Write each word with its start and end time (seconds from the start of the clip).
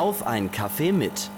Auf 0.00 0.26
ein 0.26 0.50
Kaffee 0.50 0.92
mit. 0.92 1.28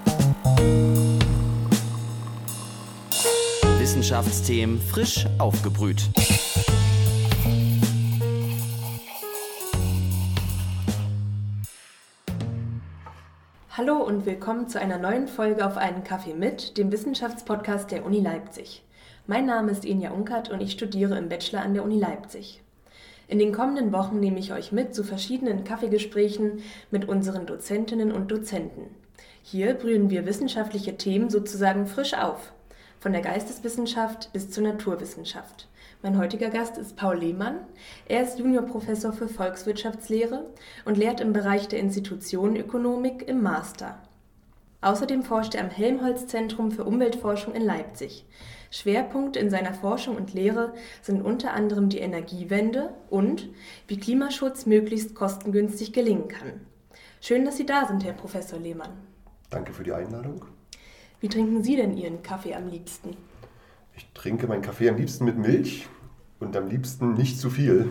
Wissenschaftsthemen 3.81 4.81
frisch 4.81 5.27
aufgebrüht. 5.39 6.09
Hallo 13.77 13.97
und 13.97 14.27
willkommen 14.27 14.69
zu 14.69 14.79
einer 14.81 14.99
neuen 14.99 15.27
Folge 15.27 15.67
auf 15.67 15.77
einen 15.77 16.05
Kaffee 16.05 16.35
mit, 16.35 16.79
dem 16.79 16.93
Wissenschaftspodcast 16.93 17.91
der 17.91 18.07
Uni 18.07 18.21
Leipzig. 18.21 18.85
Mein 19.27 19.47
Name 19.47 19.73
ist 19.73 19.85
Enja 19.85 20.13
Unkert 20.13 20.51
und 20.51 20.61
ich 20.61 20.71
studiere 20.71 21.19
im 21.19 21.29
Bachelor 21.29 21.63
an 21.63 21.75
der 21.75 21.83
Uni 21.83 21.99
Leipzig. 21.99 22.63
In 23.29 23.39
den 23.39 23.53
kommenden 23.53 23.93
Wochen 23.93 24.21
nehme 24.21 24.39
ich 24.39 24.53
euch 24.53 24.73
mit 24.73 24.95
zu 24.95 25.05
verschiedenen 25.05 25.65
Kaffeegesprächen 25.65 26.63
mit 26.91 27.09
unseren 27.09 27.47
Dozentinnen 27.47 28.13
und 28.13 28.31
Dozenten. 28.31 28.95
Hier 29.43 29.75
brühen 29.75 30.11
wir 30.11 30.27
wissenschaftliche 30.27 30.97
Themen 30.97 31.31
sozusagen 31.31 31.87
frisch 31.87 32.15
auf, 32.15 32.53
von 33.01 33.13
der 33.13 33.23
Geisteswissenschaft 33.23 34.33
bis 34.33 34.51
zur 34.51 34.65
Naturwissenschaft. 34.65 35.69
Mein 36.03 36.19
heutiger 36.19 36.51
Gast 36.51 36.79
ist 36.79 36.97
Paul 36.97 37.19
Lehmann. 37.19 37.61
Er 38.09 38.23
ist 38.23 38.39
Juniorprofessor 38.39 39.13
für 39.13 39.29
Volkswirtschaftslehre 39.29 40.51
und 40.85 40.97
lehrt 40.97 41.21
im 41.21 41.33
Bereich 41.33 41.69
der 41.69 41.79
Institutionenökonomik 41.79 43.29
im 43.29 43.41
Master. 43.41 43.99
Außerdem 44.81 45.23
forscht 45.23 45.55
er 45.55 45.63
am 45.63 45.71
Helmholtz-Zentrum 45.71 46.73
für 46.73 46.85
Umweltforschung 46.85 47.55
in 47.55 47.63
Leipzig. 47.63 48.25
Schwerpunkte 48.73 49.39
in 49.39 49.51
seiner 49.51 49.75
Forschung 49.75 50.17
und 50.17 50.33
Lehre 50.33 50.73
sind 51.03 51.21
unter 51.21 51.53
anderem 51.53 51.91
die 51.91 51.99
Energiewende 51.99 52.95
und 53.11 53.51
wie 53.87 53.99
Klimaschutz 53.99 54.65
möglichst 54.65 55.15
kostengünstig 55.15 55.93
gelingen 55.93 56.29
kann. 56.29 56.53
Schön, 57.21 57.45
dass 57.45 57.59
Sie 57.59 57.67
da 57.67 57.87
sind, 57.87 58.03
Herr 58.03 58.15
Professor 58.15 58.59
Lehmann. 58.59 58.91
Danke 59.51 59.75
für 59.75 59.85
die 59.85 59.93
Einladung. 59.93 60.47
Wie 61.21 61.29
trinken 61.29 61.63
Sie 61.63 61.77
denn 61.77 61.97
Ihren 61.97 62.23
Kaffee 62.23 62.55
am 62.55 62.67
liebsten? 62.67 63.11
Ich 63.95 64.11
trinke 64.15 64.47
meinen 64.47 64.63
Kaffee 64.63 64.89
am 64.89 64.97
liebsten 64.97 65.27
mit 65.27 65.37
Milch 65.37 65.87
und 66.41 66.57
am 66.57 66.67
liebsten 66.67 67.13
nicht 67.13 67.39
zu 67.39 67.51
viel, 67.51 67.91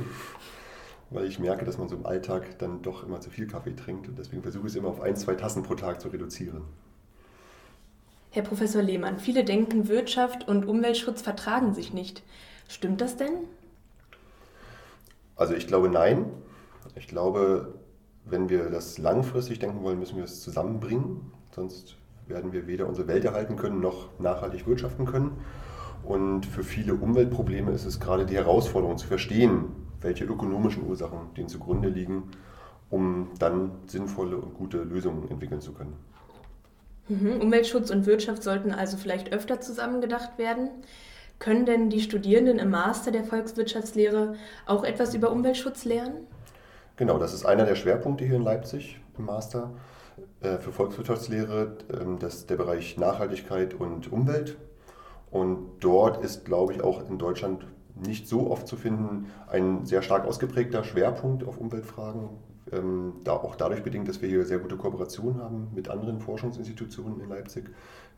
weil 1.11 1.28
ich 1.28 1.38
merke, 1.38 1.63
dass 1.63 1.78
man 1.78 1.89
so 1.89 1.95
im 1.95 2.08
Alltag 2.08 2.58
dann 2.58 2.81
doch 2.81 3.03
immer 3.03 3.22
zu 3.22 3.30
viel 3.30 3.45
Kaffee 3.45 3.75
trinkt 3.75 4.08
und 4.08 4.17
deswegen 4.17 4.41
versuche 4.41 4.66
ich 4.66 4.73
es 4.73 4.78
immer 4.78 4.89
auf 4.89 5.02
ein, 5.02 5.16
zwei 5.16 5.36
Tassen 5.36 5.61
pro 5.61 5.75
Tag 5.75 6.02
zu 6.02 6.08
reduzieren. 6.08 6.63
Herr 8.34 8.44
Professor 8.44 8.82
Lehmann, 8.82 9.20
viele 9.20 9.44
denken, 9.44 9.90
Wirtschaft 9.90 10.48
und 10.48 10.66
Umweltschutz 10.66 11.22
vertragen 11.22 11.74
sich 11.74 11.94
nicht. 11.94 12.24
Stimmt 12.70 13.02
das 13.02 13.18
denn? 13.18 13.34
Also 15.36 15.54
ich 15.54 15.68
glaube 15.68 15.90
nein. 15.90 16.26
Ich 16.96 17.08
glaube, 17.08 17.74
wenn 18.24 18.48
wir 18.48 18.70
das 18.70 18.98
langfristig 18.98 19.59
denken 19.59 19.84
wollen, 19.84 20.00
müssen 20.00 20.16
wir 20.16 20.24
es 20.24 20.40
zusammenbringen. 20.40 21.34
Sonst 21.54 21.98
werden 22.26 22.54
wir 22.54 22.68
weder 22.68 22.88
unsere 22.88 23.09
Welt 23.09 23.26
erhalten 23.26 23.58
können 23.58 23.82
noch 23.82 24.18
nachhaltig 24.18 24.66
wirtschaften 24.66 25.06
können. 25.06 25.32
Und 26.04 26.46
für 26.46 26.64
viele 26.64 26.96
Umweltprobleme 26.96 27.72
ist 27.72 27.84
es 27.84 28.00
gerade 28.00 28.26
die 28.26 28.36
Herausforderung 28.36 28.98
zu 28.98 29.08
verstehen, 29.08 29.66
welche 30.00 30.24
ökonomischen 30.24 30.88
Ursachen 30.88 31.34
denen 31.36 31.50
zugrunde 31.50 31.90
liegen, 31.90 32.32
um 32.90 33.28
dann 33.40 33.72
sinnvolle 33.88 34.38
und 34.38 34.54
gute 34.54 34.84
Lösungen 34.84 35.30
entwickeln 35.30 35.59
zu 35.59 35.74
können. 35.74 35.98
Mhm. 37.07 37.41
Umweltschutz 37.41 37.89
und 37.89 38.05
Wirtschaft 38.05 38.44
sollten 38.44 38.71
also 38.71 38.97
vielleicht 38.97 39.33
öfter 39.33 39.61
zusammengedacht 39.61 40.38
werden. 40.38 40.69
Können 41.39 41.66
denn 41.66 41.89
die 41.89 42.02
Studierenden 42.02 42.59
im 42.59 42.69
Master 42.69 43.11
der 43.11 43.23
Volkswirtschaftslehre 43.23 44.35
auch 44.66 44.83
etwas 44.83 45.16
über 45.16 45.31
Umweltschutz 45.31 45.85
lernen? 45.85 46.27
Genau, 46.97 47.17
das 47.17 47.33
ist 47.33 47.45
einer 47.45 47.66
der 47.66 47.75
Schwerpunkte 47.75 48.25
hier 48.25 48.35
in 48.35 48.44
Leipzig 48.44 48.99
im 49.17 49.25
Master 49.25 49.72
äh, 50.41 50.57
für 50.57 50.72
Volkswirtschaftslehre, 50.72 51.77
ähm, 51.99 52.19
das 52.19 52.35
ist 52.35 52.49
der 52.49 52.57
Bereich 52.57 52.97
Nachhaltigkeit 52.97 53.73
und 53.73 54.11
Umwelt. 54.11 54.57
Und 55.31 55.79
dort 55.79 56.23
ist, 56.23 56.45
glaube 56.45 56.73
ich, 56.73 56.81
auch 56.84 57.09
in 57.09 57.17
Deutschland 57.17 57.66
nicht 57.95 58.28
so 58.28 58.51
oft 58.51 58.67
zu 58.67 58.75
finden 58.75 59.31
ein 59.47 59.85
sehr 59.85 60.01
stark 60.01 60.25
ausgeprägter 60.25 60.84
Schwerpunkt 60.84 61.44
auf 61.44 61.57
Umweltfragen, 61.57 62.29
ähm, 62.72 63.14
da 63.24 63.34
auch 63.34 63.56
dadurch 63.56 63.84
bedingt, 63.84 64.08
dass 64.08 64.22
wir 64.22 64.30
hier 64.30 64.46
sehr 64.46 64.59
gute 64.59 64.78
Kooperationen 64.78 65.42
haben 65.42 65.68
mit 65.76 65.90
anderen 65.90 66.20
Forschungsinstitutionen 66.20 67.20
in 67.22 67.30
Leipzig, 67.30 67.70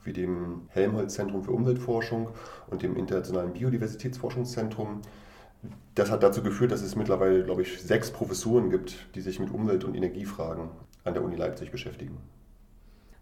wie 0.04 0.14
dem 0.14 0.64
Helmholtz-Zentrum 0.70 1.44
für 1.44 1.52
Umweltforschung 1.52 2.30
und 2.70 2.84
dem 2.84 2.96
Internationalen 2.96 3.54
Biodiversitätsforschungszentrum. 3.54 5.02
Das 5.96 6.12
hat 6.12 6.24
dazu 6.24 6.44
geführt, 6.44 6.72
dass 6.72 6.82
es 6.82 6.96
mittlerweile, 6.96 7.44
glaube 7.44 7.62
ich, 7.62 7.82
sechs 7.82 8.12
Professuren 8.12 8.70
gibt, 8.70 8.96
die 9.16 9.22
sich 9.22 9.40
mit 9.40 9.52
Umwelt- 9.52 9.86
und 9.86 9.96
Energiefragen 9.96 10.70
an 11.04 11.14
der 11.14 11.24
Uni 11.24 11.36
Leipzig 11.36 11.72
beschäftigen. 11.72 12.18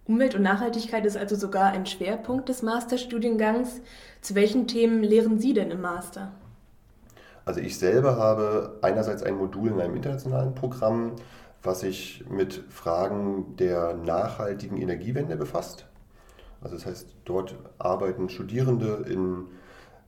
Umwelt 0.06 0.36
und 0.36 0.42
Nachhaltigkeit 0.42 1.06
ist 1.06 1.18
also 1.18 1.36
sogar 1.36 1.72
ein 1.72 1.86
Schwerpunkt 1.86 2.50
des 2.50 2.64
Masterstudiengangs. 2.64 3.82
Zu 4.22 4.36
welchen 4.36 4.68
Themen 4.68 5.04
lehren 5.04 5.40
Sie 5.40 5.54
denn 5.54 5.70
im 5.70 5.82
Master? 5.82 6.32
Also 7.46 7.60
ich 7.60 7.78
selber 7.78 8.18
habe 8.18 8.78
einerseits 8.82 9.24
ein 9.24 9.36
Modul 9.36 9.70
in 9.70 9.82
einem 9.82 9.96
internationalen 9.96 10.54
Programm, 10.54 11.14
was 11.64 11.82
sich 11.82 12.24
mit 12.30 12.64
Fragen 12.70 13.56
der 13.58 13.94
nachhaltigen 13.94 14.78
Energiewende 14.78 15.36
befasst. 15.36 15.88
Also 16.62 16.76
das 16.76 16.86
heißt, 16.86 17.16
dort 17.26 17.56
arbeiten 17.80 18.30
Studierende 18.30 19.06
in 19.10 19.46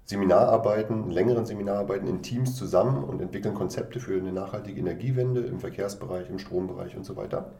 Seminararbeiten, 0.06 1.06
in 1.06 1.12
längeren 1.12 1.46
Seminararbeiten 1.46 2.08
in 2.08 2.22
Teams 2.22 2.56
zusammen 2.56 3.04
und 3.04 3.22
entwickeln 3.22 3.54
Konzepte 3.56 4.00
für 4.00 4.18
eine 4.18 4.34
nachhaltige 4.34 4.80
Energiewende 4.80 5.42
im 5.42 5.60
Verkehrsbereich, 5.60 6.30
im 6.30 6.40
Strombereich 6.40 6.96
und 6.96 7.06
so 7.06 7.16
weiter. 7.16 7.52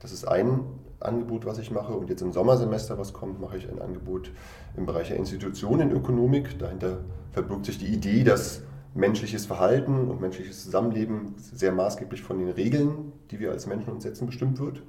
Das 0.00 0.12
ist 0.12 0.28
ein 0.28 0.60
Angebot, 1.00 1.44
was 1.44 1.58
ich 1.58 1.70
mache. 1.70 1.92
Und 1.92 2.08
jetzt 2.10 2.22
im 2.22 2.32
Sommersemester, 2.32 2.98
was 2.98 3.12
kommt, 3.12 3.40
mache 3.40 3.56
ich 3.56 3.68
ein 3.68 3.80
Angebot 3.80 4.30
im 4.76 4.86
Bereich 4.86 5.08
der 5.08 5.16
Institutionenökonomik. 5.16 6.58
Dahinter 6.58 6.98
verbirgt 7.32 7.66
sich 7.66 7.78
die 7.78 7.86
Idee, 7.86 8.22
dass 8.22 8.62
menschliches 8.94 9.46
Verhalten 9.46 10.08
und 10.08 10.20
menschliches 10.20 10.64
Zusammenleben 10.64 11.34
sehr 11.38 11.72
maßgeblich 11.72 12.22
von 12.22 12.38
den 12.38 12.50
Regeln, 12.50 13.12
die 13.30 13.38
wir 13.38 13.50
als 13.50 13.66
Menschen 13.66 13.92
uns 13.92 14.02
setzen, 14.02 14.26
bestimmt 14.26 14.58
wird. 14.58 14.82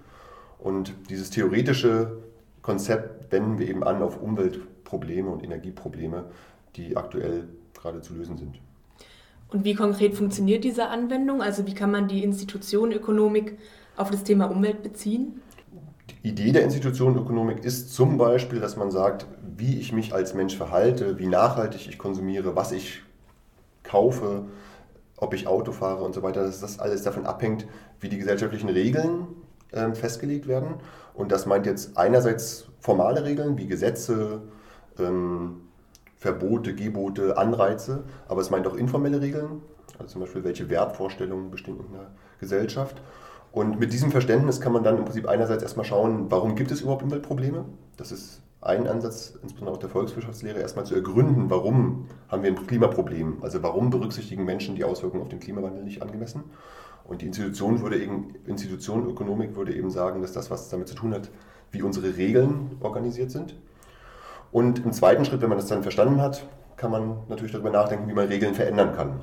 Und 0.58 0.94
dieses 1.10 1.30
theoretische 1.30 2.18
Konzept 2.62 3.32
wenden 3.32 3.60
wir 3.60 3.70
eben 3.70 3.84
an 3.84 4.02
auf 4.02 4.22
Umweltprobleme 4.22 5.30
und 5.30 5.44
Energieprobleme, 5.44 6.26
die 6.76 6.98
aktuell 6.98 7.48
gerade 7.74 8.02
zu 8.02 8.14
lösen 8.14 8.38
sind. 8.38 8.60
Und 9.52 9.64
wie 9.64 9.74
konkret 9.74 10.14
funktioniert 10.14 10.64
diese 10.64 10.90
Anwendung? 10.90 11.42
Also 11.42 11.66
wie 11.66 11.74
kann 11.74 11.92
man 11.92 12.08
die 12.08 12.24
Institutionenökonomik 12.24 13.58
auf 13.98 14.12
das 14.12 14.24
Thema 14.24 14.46
Umwelt 14.46 14.84
beziehen? 14.84 15.42
Die 16.24 16.30
Idee 16.30 16.52
der 16.52 16.64
Institutionenökonomik 16.64 17.64
ist 17.64 17.94
zum 17.94 18.18
Beispiel, 18.18 18.60
dass 18.60 18.76
man 18.76 18.92
sagt, 18.92 19.26
wie 19.58 19.80
ich 19.80 19.92
mich 19.92 20.14
als 20.14 20.34
Mensch 20.34 20.56
verhalte, 20.56 21.18
wie 21.18 21.28
nachhaltig 21.28 21.88
ich 21.88 21.98
konsumiere, 21.98 22.56
was 22.56 22.72
ich 22.72 23.02
kaufe, 23.90 24.44
ob 25.18 25.34
ich 25.34 25.48
Auto 25.48 25.72
fahre 25.72 26.04
und 26.04 26.14
so 26.14 26.24
weiter, 26.24 26.44
dass 26.44 26.62
das 26.62 26.80
alles 26.80 27.04
davon 27.04 27.26
abhängt, 27.26 27.68
wie 28.00 28.10
die 28.10 28.18
gesellschaftlichen 28.18 28.70
Regeln 28.70 29.28
äh, 29.72 29.92
festgelegt 29.94 30.48
werden. 30.48 30.76
Und 31.14 31.32
das 31.32 31.46
meint 31.46 31.66
jetzt 31.66 31.98
einerseits 31.98 32.68
formale 32.80 33.24
Regeln 33.24 33.58
wie 33.58 33.68
Gesetze, 33.68 34.42
ähm, 34.98 35.62
Verbote, 36.16 36.76
Gebote, 36.76 37.38
Anreize, 37.38 38.04
aber 38.28 38.42
es 38.42 38.50
meint 38.50 38.68
auch 38.68 38.76
informelle 38.76 39.22
Regeln, 39.22 39.62
also 39.98 40.14
zum 40.14 40.22
Beispiel 40.22 40.44
welche 40.44 40.70
Wertvorstellungen 40.70 41.50
bestehen 41.52 41.78
in 41.80 41.96
einer 41.96 42.08
Gesellschaft. 42.40 43.02
Und 43.52 43.80
mit 43.80 43.94
diesem 43.94 44.12
Verständnis 44.12 44.62
kann 44.62 44.74
man 44.74 44.84
dann 44.84 44.98
im 44.98 45.06
Prinzip 45.06 45.28
einerseits 45.28 45.64
erstmal 45.64 45.86
schauen, 45.86 46.30
warum 46.30 46.56
gibt 46.56 46.72
es 46.72 46.82
überhaupt 46.82 47.04
Umweltprobleme? 47.04 47.66
Das 47.98 48.12
ist 48.12 48.42
ein 48.62 48.88
Ansatz, 48.88 49.38
insbesondere 49.42 49.76
auch 49.76 49.80
der 49.80 49.90
Volkswirtschaftslehre, 49.90 50.60
erstmal 50.60 50.86
zu 50.86 50.96
ergründen, 50.96 51.50
warum 51.50 52.08
haben 52.28 52.44
wir 52.44 52.52
ein 52.52 52.68
Klimaproblem? 52.68 53.38
Also 53.42 53.64
warum 53.64 53.90
berücksichtigen 53.90 54.44
Menschen 54.44 54.76
die 54.76 54.84
Auswirkungen 54.84 55.24
auf 55.24 55.30
den 55.30 55.40
Klimawandel 55.40 55.84
nicht 55.84 56.02
angemessen? 56.02 56.44
Und 57.06 57.22
die 57.22 57.28
Institution 57.28 57.82
würde 57.82 58.02
eben, 58.02 58.36
Institutionenökonomik 58.46 59.56
würde 59.56 59.74
eben 59.74 59.90
sagen, 59.90 60.22
dass 60.22 60.34
das, 60.34 60.52
was 60.52 60.70
damit 60.70 60.90
zu 60.90 60.96
tun 60.96 61.14
hat, 61.14 61.30
wie 61.72 61.82
unsere 61.82 62.18
Regeln 62.18 62.78
organisiert 62.82 63.32
sind. 63.32 63.56
Und 64.52 64.84
im 64.84 64.92
zweiten 64.92 65.26
Schritt, 65.26 65.42
wenn 65.42 65.50
man 65.50 65.58
das 65.58 65.68
dann 65.68 65.82
verstanden 65.82 66.22
hat, 66.22 66.46
kann 66.76 66.92
man 66.92 67.18
natürlich 67.30 67.52
darüber 67.52 67.70
nachdenken, 67.70 68.08
wie 68.10 68.14
man 68.14 68.28
Regeln 68.28 68.56
verändern 68.56 68.94
kann, 68.96 69.22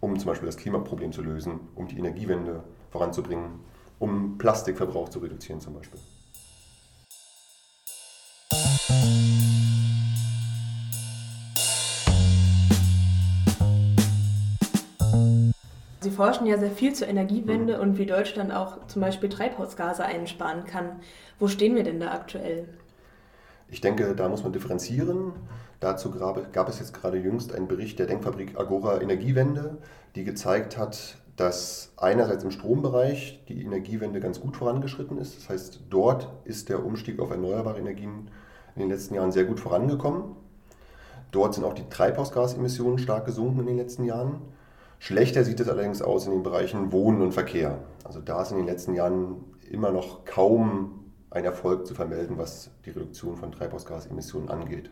um 0.00 0.18
zum 0.18 0.28
Beispiel 0.28 0.46
das 0.46 0.56
Klimaproblem 0.56 1.12
zu 1.12 1.22
lösen, 1.22 1.60
um 1.74 1.88
die 1.88 1.98
Energiewende 1.98 2.62
voranzubringen, 2.90 3.60
um 3.98 4.38
Plastikverbrauch 4.38 5.08
zu 5.08 5.18
reduzieren 5.18 5.60
zum 5.60 5.74
Beispiel. 5.74 6.00
Sie 8.88 8.94
forschen 16.10 16.46
ja 16.46 16.56
sehr 16.56 16.70
viel 16.70 16.94
zur 16.94 17.06
Energiewende 17.06 17.82
und 17.82 17.98
wie 17.98 18.06
Deutschland 18.06 18.50
auch 18.50 18.86
zum 18.86 19.02
Beispiel 19.02 19.28
Treibhausgase 19.28 20.06
einsparen 20.06 20.64
kann. 20.64 21.00
Wo 21.38 21.48
stehen 21.48 21.74
wir 21.74 21.82
denn 21.82 22.00
da 22.00 22.12
aktuell? 22.12 22.66
Ich 23.68 23.82
denke, 23.82 24.14
da 24.14 24.26
muss 24.30 24.42
man 24.42 24.54
differenzieren. 24.54 25.32
Dazu 25.80 26.10
gab 26.10 26.68
es 26.70 26.78
jetzt 26.78 26.94
gerade 26.94 27.18
jüngst 27.18 27.54
einen 27.54 27.68
Bericht 27.68 27.98
der 27.98 28.06
Denkfabrik 28.06 28.58
Agora 28.58 29.02
Energiewende, 29.02 29.76
die 30.14 30.24
gezeigt 30.24 30.78
hat, 30.78 31.18
dass 31.36 31.92
einerseits 31.98 32.42
im 32.42 32.50
Strombereich 32.50 33.44
die 33.48 33.60
Energiewende 33.60 34.20
ganz 34.20 34.40
gut 34.40 34.56
vorangeschritten 34.56 35.18
ist. 35.18 35.36
Das 35.36 35.50
heißt, 35.50 35.80
dort 35.90 36.30
ist 36.46 36.70
der 36.70 36.82
Umstieg 36.82 37.20
auf 37.20 37.30
erneuerbare 37.30 37.78
Energien 37.78 38.30
in 38.82 38.88
den 38.88 38.96
letzten 38.96 39.14
Jahren 39.14 39.32
sehr 39.32 39.44
gut 39.44 39.60
vorangekommen. 39.60 40.36
Dort 41.30 41.54
sind 41.54 41.64
auch 41.64 41.74
die 41.74 41.88
Treibhausgasemissionen 41.88 42.98
stark 42.98 43.26
gesunken 43.26 43.60
in 43.60 43.66
den 43.66 43.76
letzten 43.76 44.04
Jahren. 44.04 44.40
Schlechter 44.98 45.44
sieht 45.44 45.60
es 45.60 45.68
allerdings 45.68 46.00
aus 46.02 46.26
in 46.26 46.32
den 46.32 46.42
Bereichen 46.42 46.90
Wohnen 46.92 47.20
und 47.20 47.32
Verkehr. 47.32 47.78
Also 48.04 48.20
da 48.20 48.42
ist 48.42 48.50
in 48.50 48.56
den 48.56 48.66
letzten 48.66 48.94
Jahren 48.94 49.44
immer 49.70 49.90
noch 49.90 50.24
kaum 50.24 51.12
ein 51.30 51.44
Erfolg 51.44 51.86
zu 51.86 51.94
vermelden, 51.94 52.38
was 52.38 52.70
die 52.86 52.90
Reduktion 52.90 53.36
von 53.36 53.52
Treibhausgasemissionen 53.52 54.48
angeht. 54.48 54.90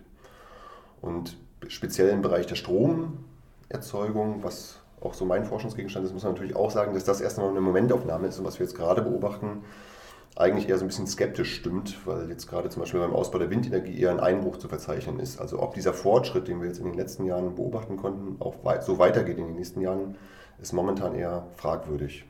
Und 1.01 1.39
speziell 1.69 2.11
im 2.11 2.23
Bereich 2.23 2.47
der 2.47 2.57
Stromerzeugung, 2.57 4.43
was 4.43 4.81
auch 5.01 5.15
so 5.15 5.25
mein 5.25 5.45
Forschungsgegenstand 5.45 6.07
ist, 6.07 6.13
muss 6.13 6.25
man 6.25 6.33
natürlich 6.33 6.57
auch 6.57 6.71
sagen, 6.71 6.95
dass 6.95 7.05
das 7.05 7.21
erst 7.21 7.39
einmal 7.39 7.53
eine 7.53 7.61
Momentaufnahme 7.61 8.29
ist 8.29 8.39
und 8.39 8.45
was 8.45 8.59
wir 8.59 8.67
jetzt 8.67 8.77
gerade 8.77 9.03
beobachten, 9.03 9.63
eigentlich 10.37 10.69
eher 10.69 10.77
so 10.77 10.85
ein 10.85 10.89
bisschen 10.89 11.07
skeptisch 11.07 11.55
stimmt, 11.55 12.07
weil 12.07 12.29
jetzt 12.29 12.47
gerade 12.47 12.69
zum 12.69 12.81
Beispiel 12.81 13.01
beim 13.01 13.15
Ausbau 13.15 13.39
der 13.39 13.51
Windenergie 13.51 13.99
eher 13.99 14.11
ein 14.11 14.21
Einbruch 14.21 14.59
zu 14.59 14.69
verzeichnen 14.69 15.19
ist. 15.19 15.41
Also 15.41 15.61
ob 15.61 15.75
dieser 15.75 15.95
Fortschritt, 15.95 16.47
den 16.47 16.61
wir 16.61 16.69
jetzt 16.69 16.79
in 16.79 16.85
den 16.85 16.95
letzten 16.95 17.25
Jahren 17.25 17.55
beobachten 17.55 17.97
konnten, 17.97 18.37
auch 18.41 18.57
so 18.83 18.99
weitergeht 18.99 19.39
in 19.39 19.47
den 19.47 19.57
nächsten 19.57 19.81
Jahren, 19.81 20.17
ist 20.61 20.75
momentan 20.75 21.15
eher 21.15 21.47
fragwürdig. 21.57 22.27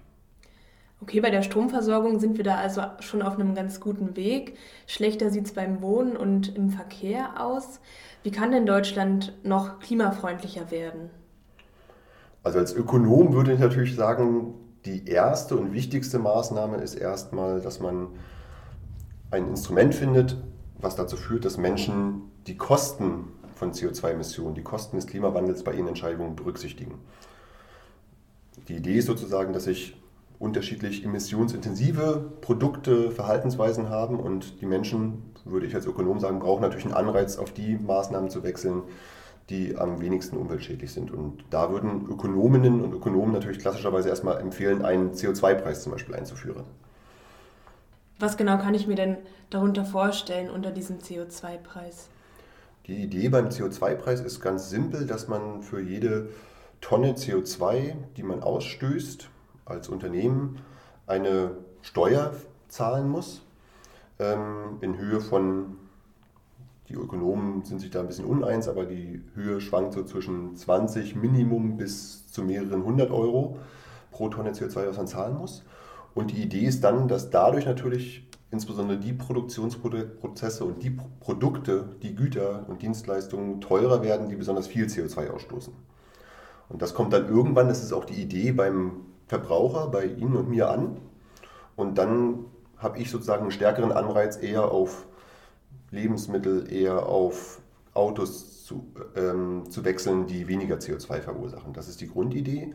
Okay, 1.02 1.20
bei 1.20 1.30
der 1.30 1.42
Stromversorgung 1.42 2.20
sind 2.20 2.38
wir 2.38 2.44
da 2.44 2.54
also 2.54 2.82
schon 3.00 3.22
auf 3.22 3.34
einem 3.34 3.54
ganz 3.54 3.80
guten 3.80 4.16
Weg. 4.16 4.56
Schlechter 4.86 5.30
sieht 5.30 5.46
es 5.46 5.52
beim 5.52 5.82
Wohnen 5.82 6.16
und 6.16 6.56
im 6.56 6.70
Verkehr 6.70 7.44
aus. 7.44 7.80
Wie 8.22 8.30
kann 8.30 8.50
denn 8.50 8.66
Deutschland 8.66 9.34
noch 9.42 9.80
klimafreundlicher 9.80 10.70
werden? 10.70 11.10
Also 12.42 12.60
als 12.60 12.72
Ökonom 12.72 13.34
würde 13.34 13.52
ich 13.52 13.58
natürlich 13.58 13.94
sagen, 13.94 14.54
die 14.86 15.08
erste 15.08 15.56
und 15.56 15.72
wichtigste 15.72 16.18
Maßnahme 16.18 16.76
ist 16.76 16.94
erstmal, 16.94 17.60
dass 17.60 17.80
man 17.80 18.08
ein 19.30 19.48
Instrument 19.48 19.94
findet, 19.94 20.36
was 20.78 20.94
dazu 20.94 21.16
führt, 21.16 21.44
dass 21.44 21.58
Menschen 21.58 22.22
die 22.46 22.56
Kosten 22.56 23.32
von 23.56 23.72
CO2-Emissionen, 23.72 24.54
die 24.54 24.62
Kosten 24.62 24.96
des 24.96 25.06
Klimawandels 25.06 25.64
bei 25.64 25.74
ihren 25.74 25.88
Entscheidungen 25.88 26.36
berücksichtigen. 26.36 27.00
Die 28.68 28.76
Idee 28.76 28.98
ist 28.98 29.06
sozusagen, 29.06 29.52
dass 29.52 29.66
ich 29.66 29.96
unterschiedlich 30.38 31.04
emissionsintensive 31.04 32.32
Produkte, 32.40 33.10
Verhaltensweisen 33.10 33.88
haben 33.88 34.20
und 34.20 34.60
die 34.60 34.66
Menschen, 34.66 35.32
würde 35.44 35.66
ich 35.66 35.74
als 35.74 35.86
Ökonom 35.86 36.20
sagen, 36.20 36.38
brauchen 36.38 36.62
natürlich 36.62 36.84
einen 36.84 36.94
Anreiz, 36.94 37.38
auf 37.38 37.52
die 37.52 37.76
Maßnahmen 37.76 38.30
zu 38.30 38.44
wechseln, 38.44 38.82
die 39.50 39.76
am 39.76 40.00
wenigsten 40.00 40.36
umweltschädlich 40.36 40.92
sind. 40.92 41.10
Und 41.10 41.44
da 41.50 41.70
würden 41.70 42.06
Ökonominnen 42.08 42.82
und 42.82 42.92
Ökonomen 42.92 43.32
natürlich 43.32 43.58
klassischerweise 43.58 44.08
erstmal 44.08 44.40
empfehlen, 44.40 44.84
einen 44.84 45.12
CO2-Preis 45.12 45.82
zum 45.82 45.92
Beispiel 45.92 46.14
einzuführen. 46.14 46.64
Was 48.18 48.36
genau 48.36 48.58
kann 48.58 48.74
ich 48.74 48.86
mir 48.86 48.96
denn 48.96 49.18
darunter 49.50 49.84
vorstellen 49.84 50.50
unter 50.50 50.70
diesem 50.70 50.98
CO2-Preis? 50.98 52.08
Die 52.86 53.02
Idee 53.02 53.28
beim 53.28 53.48
CO2-Preis 53.48 54.20
ist 54.20 54.40
ganz 54.40 54.70
simpel, 54.70 55.06
dass 55.06 55.28
man 55.28 55.62
für 55.62 55.80
jede 55.80 56.28
Tonne 56.80 57.12
CO2, 57.12 57.94
die 58.16 58.22
man 58.22 58.42
ausstößt, 58.42 59.28
als 59.64 59.88
Unternehmen 59.88 60.60
eine 61.06 61.52
Steuer 61.82 62.32
zahlen 62.68 63.08
muss 63.08 63.42
ähm, 64.18 64.78
in 64.80 64.96
Höhe 64.98 65.20
von, 65.20 65.76
die 66.88 66.94
Ökonomen 66.94 67.64
sind 67.64 67.80
sich 67.80 67.90
da 67.90 68.00
ein 68.00 68.06
bisschen 68.06 68.24
uneins, 68.24 68.68
aber 68.68 68.84
die 68.84 69.22
Höhe 69.34 69.60
schwankt 69.60 69.94
so 69.94 70.04
zwischen 70.04 70.54
20 70.54 71.16
Minimum 71.16 71.76
bis 71.76 72.30
zu 72.30 72.42
mehreren 72.42 72.84
hundert 72.84 73.10
Euro 73.10 73.58
pro 74.10 74.28
Tonne 74.28 74.52
CO2, 74.52 74.88
was 74.88 74.96
man 74.96 75.06
zahlen 75.06 75.36
muss. 75.36 75.64
Und 76.14 76.30
die 76.30 76.42
Idee 76.42 76.64
ist 76.64 76.84
dann, 76.84 77.08
dass 77.08 77.30
dadurch 77.30 77.66
natürlich 77.66 78.26
insbesondere 78.50 78.98
die 78.98 79.12
Produktionsprozesse 79.12 80.64
und 80.64 80.82
die 80.82 80.96
Produkte, 81.20 81.96
die 82.02 82.14
Güter 82.14 82.64
und 82.68 82.80
Dienstleistungen 82.82 83.60
teurer 83.60 84.02
werden, 84.02 84.28
die 84.28 84.36
besonders 84.36 84.68
viel 84.68 84.86
CO2 84.86 85.30
ausstoßen. 85.30 85.74
Und 86.68 86.82
das 86.82 86.94
kommt 86.94 87.12
dann 87.12 87.28
irgendwann, 87.28 87.68
das 87.68 87.82
ist 87.82 87.92
auch 87.92 88.04
die 88.04 88.20
Idee 88.20 88.52
beim 88.52 89.02
Verbraucher 89.26 89.88
bei 89.88 90.06
Ihnen 90.06 90.36
und 90.36 90.48
mir 90.48 90.70
an. 90.70 90.98
Und 91.74 91.98
dann 91.98 92.46
habe 92.78 92.98
ich 92.98 93.10
sozusagen 93.10 93.42
einen 93.42 93.50
stärkeren 93.50 93.92
Anreiz, 93.92 94.36
eher 94.36 94.70
auf 94.70 95.06
Lebensmittel, 95.90 96.72
eher 96.72 97.06
auf 97.06 97.60
Autos 97.94 98.64
zu, 98.64 98.92
ähm, 99.14 99.64
zu 99.70 99.84
wechseln, 99.84 100.26
die 100.26 100.48
weniger 100.48 100.76
CO2 100.76 101.20
verursachen. 101.20 101.72
Das 101.72 101.88
ist 101.88 102.00
die 102.00 102.08
Grundidee. 102.08 102.74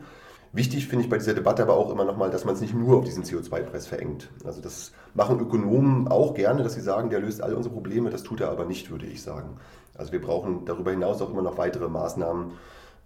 Wichtig 0.54 0.86
finde 0.86 1.04
ich 1.04 1.10
bei 1.10 1.16
dieser 1.16 1.32
Debatte 1.32 1.62
aber 1.62 1.76
auch 1.76 1.90
immer 1.90 2.04
nochmal, 2.04 2.30
dass 2.30 2.44
man 2.44 2.54
es 2.54 2.60
nicht 2.60 2.74
nur 2.74 2.98
auf 2.98 3.04
diesen 3.04 3.24
CO2-Preis 3.24 3.86
verengt. 3.86 4.28
Also 4.44 4.60
das 4.60 4.92
machen 5.14 5.40
Ökonomen 5.40 6.08
auch 6.08 6.34
gerne, 6.34 6.62
dass 6.62 6.74
sie 6.74 6.82
sagen, 6.82 7.08
der 7.08 7.20
löst 7.20 7.42
alle 7.42 7.56
unsere 7.56 7.74
Probleme. 7.74 8.10
Das 8.10 8.22
tut 8.22 8.42
er 8.42 8.50
aber 8.50 8.66
nicht, 8.66 8.90
würde 8.90 9.06
ich 9.06 9.22
sagen. 9.22 9.56
Also 9.94 10.12
wir 10.12 10.20
brauchen 10.20 10.66
darüber 10.66 10.90
hinaus 10.90 11.22
auch 11.22 11.30
immer 11.30 11.40
noch 11.40 11.56
weitere 11.56 11.88
Maßnahmen, 11.88 12.52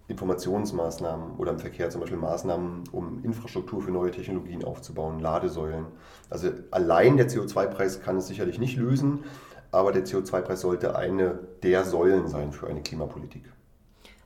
Informationsmaßnahmen 0.09 1.37
oder 1.37 1.51
im 1.51 1.59
Verkehr 1.59 1.89
zum 1.89 2.01
Beispiel 2.01 2.17
Maßnahmen, 2.17 2.83
um 2.91 3.23
Infrastruktur 3.23 3.81
für 3.81 3.91
neue 3.91 4.11
Technologien 4.11 4.65
aufzubauen, 4.65 5.19
Ladesäulen. 5.19 5.85
Also 6.29 6.49
allein 6.71 7.15
der 7.15 7.29
CO2-Preis 7.29 8.01
kann 8.01 8.17
es 8.17 8.27
sicherlich 8.27 8.59
nicht 8.59 8.77
lösen, 8.77 9.23
aber 9.71 9.91
der 9.91 10.05
CO2-Preis 10.05 10.61
sollte 10.61 10.95
eine 10.95 11.39
der 11.63 11.83
Säulen 11.83 12.27
sein 12.27 12.51
für 12.51 12.67
eine 12.67 12.81
Klimapolitik. 12.81 13.43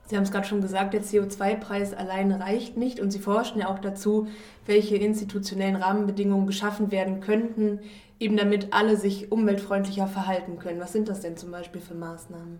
Sie 0.06 0.16
haben 0.16 0.24
es 0.24 0.30
gerade 0.30 0.46
schon 0.46 0.60
gesagt, 0.60 0.92
der 0.92 1.02
CO2-Preis 1.02 1.94
allein 1.94 2.32
reicht 2.32 2.76
nicht 2.76 3.00
und 3.00 3.10
Sie 3.10 3.18
forschen 3.18 3.60
ja 3.60 3.68
auch 3.68 3.78
dazu, 3.78 4.28
welche 4.66 4.96
institutionellen 4.96 5.76
Rahmenbedingungen 5.76 6.46
geschaffen 6.46 6.90
werden 6.90 7.20
könnten, 7.20 7.80
eben 8.20 8.36
damit 8.36 8.72
alle 8.72 8.96
sich 8.96 9.32
umweltfreundlicher 9.32 10.06
verhalten 10.06 10.58
können. 10.58 10.80
Was 10.80 10.92
sind 10.92 11.08
das 11.08 11.20
denn 11.20 11.36
zum 11.36 11.50
Beispiel 11.50 11.80
für 11.80 11.94
Maßnahmen? 11.94 12.58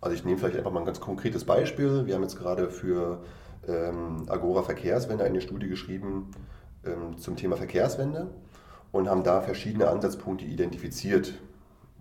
Also 0.00 0.16
ich 0.16 0.24
nehme 0.24 0.38
vielleicht 0.38 0.56
einfach 0.56 0.72
mal 0.72 0.80
ein 0.80 0.86
ganz 0.86 1.00
konkretes 1.00 1.44
Beispiel. 1.44 2.06
Wir 2.06 2.14
haben 2.14 2.22
jetzt 2.22 2.38
gerade 2.38 2.68
für 2.70 3.22
ähm, 3.68 4.24
Agora 4.28 4.62
Verkehrswende 4.62 5.24
eine 5.24 5.40
Studie 5.40 5.68
geschrieben 5.68 6.30
ähm, 6.84 7.16
zum 7.18 7.36
Thema 7.36 7.56
Verkehrswende 7.56 8.28
und 8.92 9.08
haben 9.08 9.22
da 9.22 9.40
verschiedene 9.40 9.88
Ansatzpunkte 9.88 10.44
identifiziert, 10.44 11.34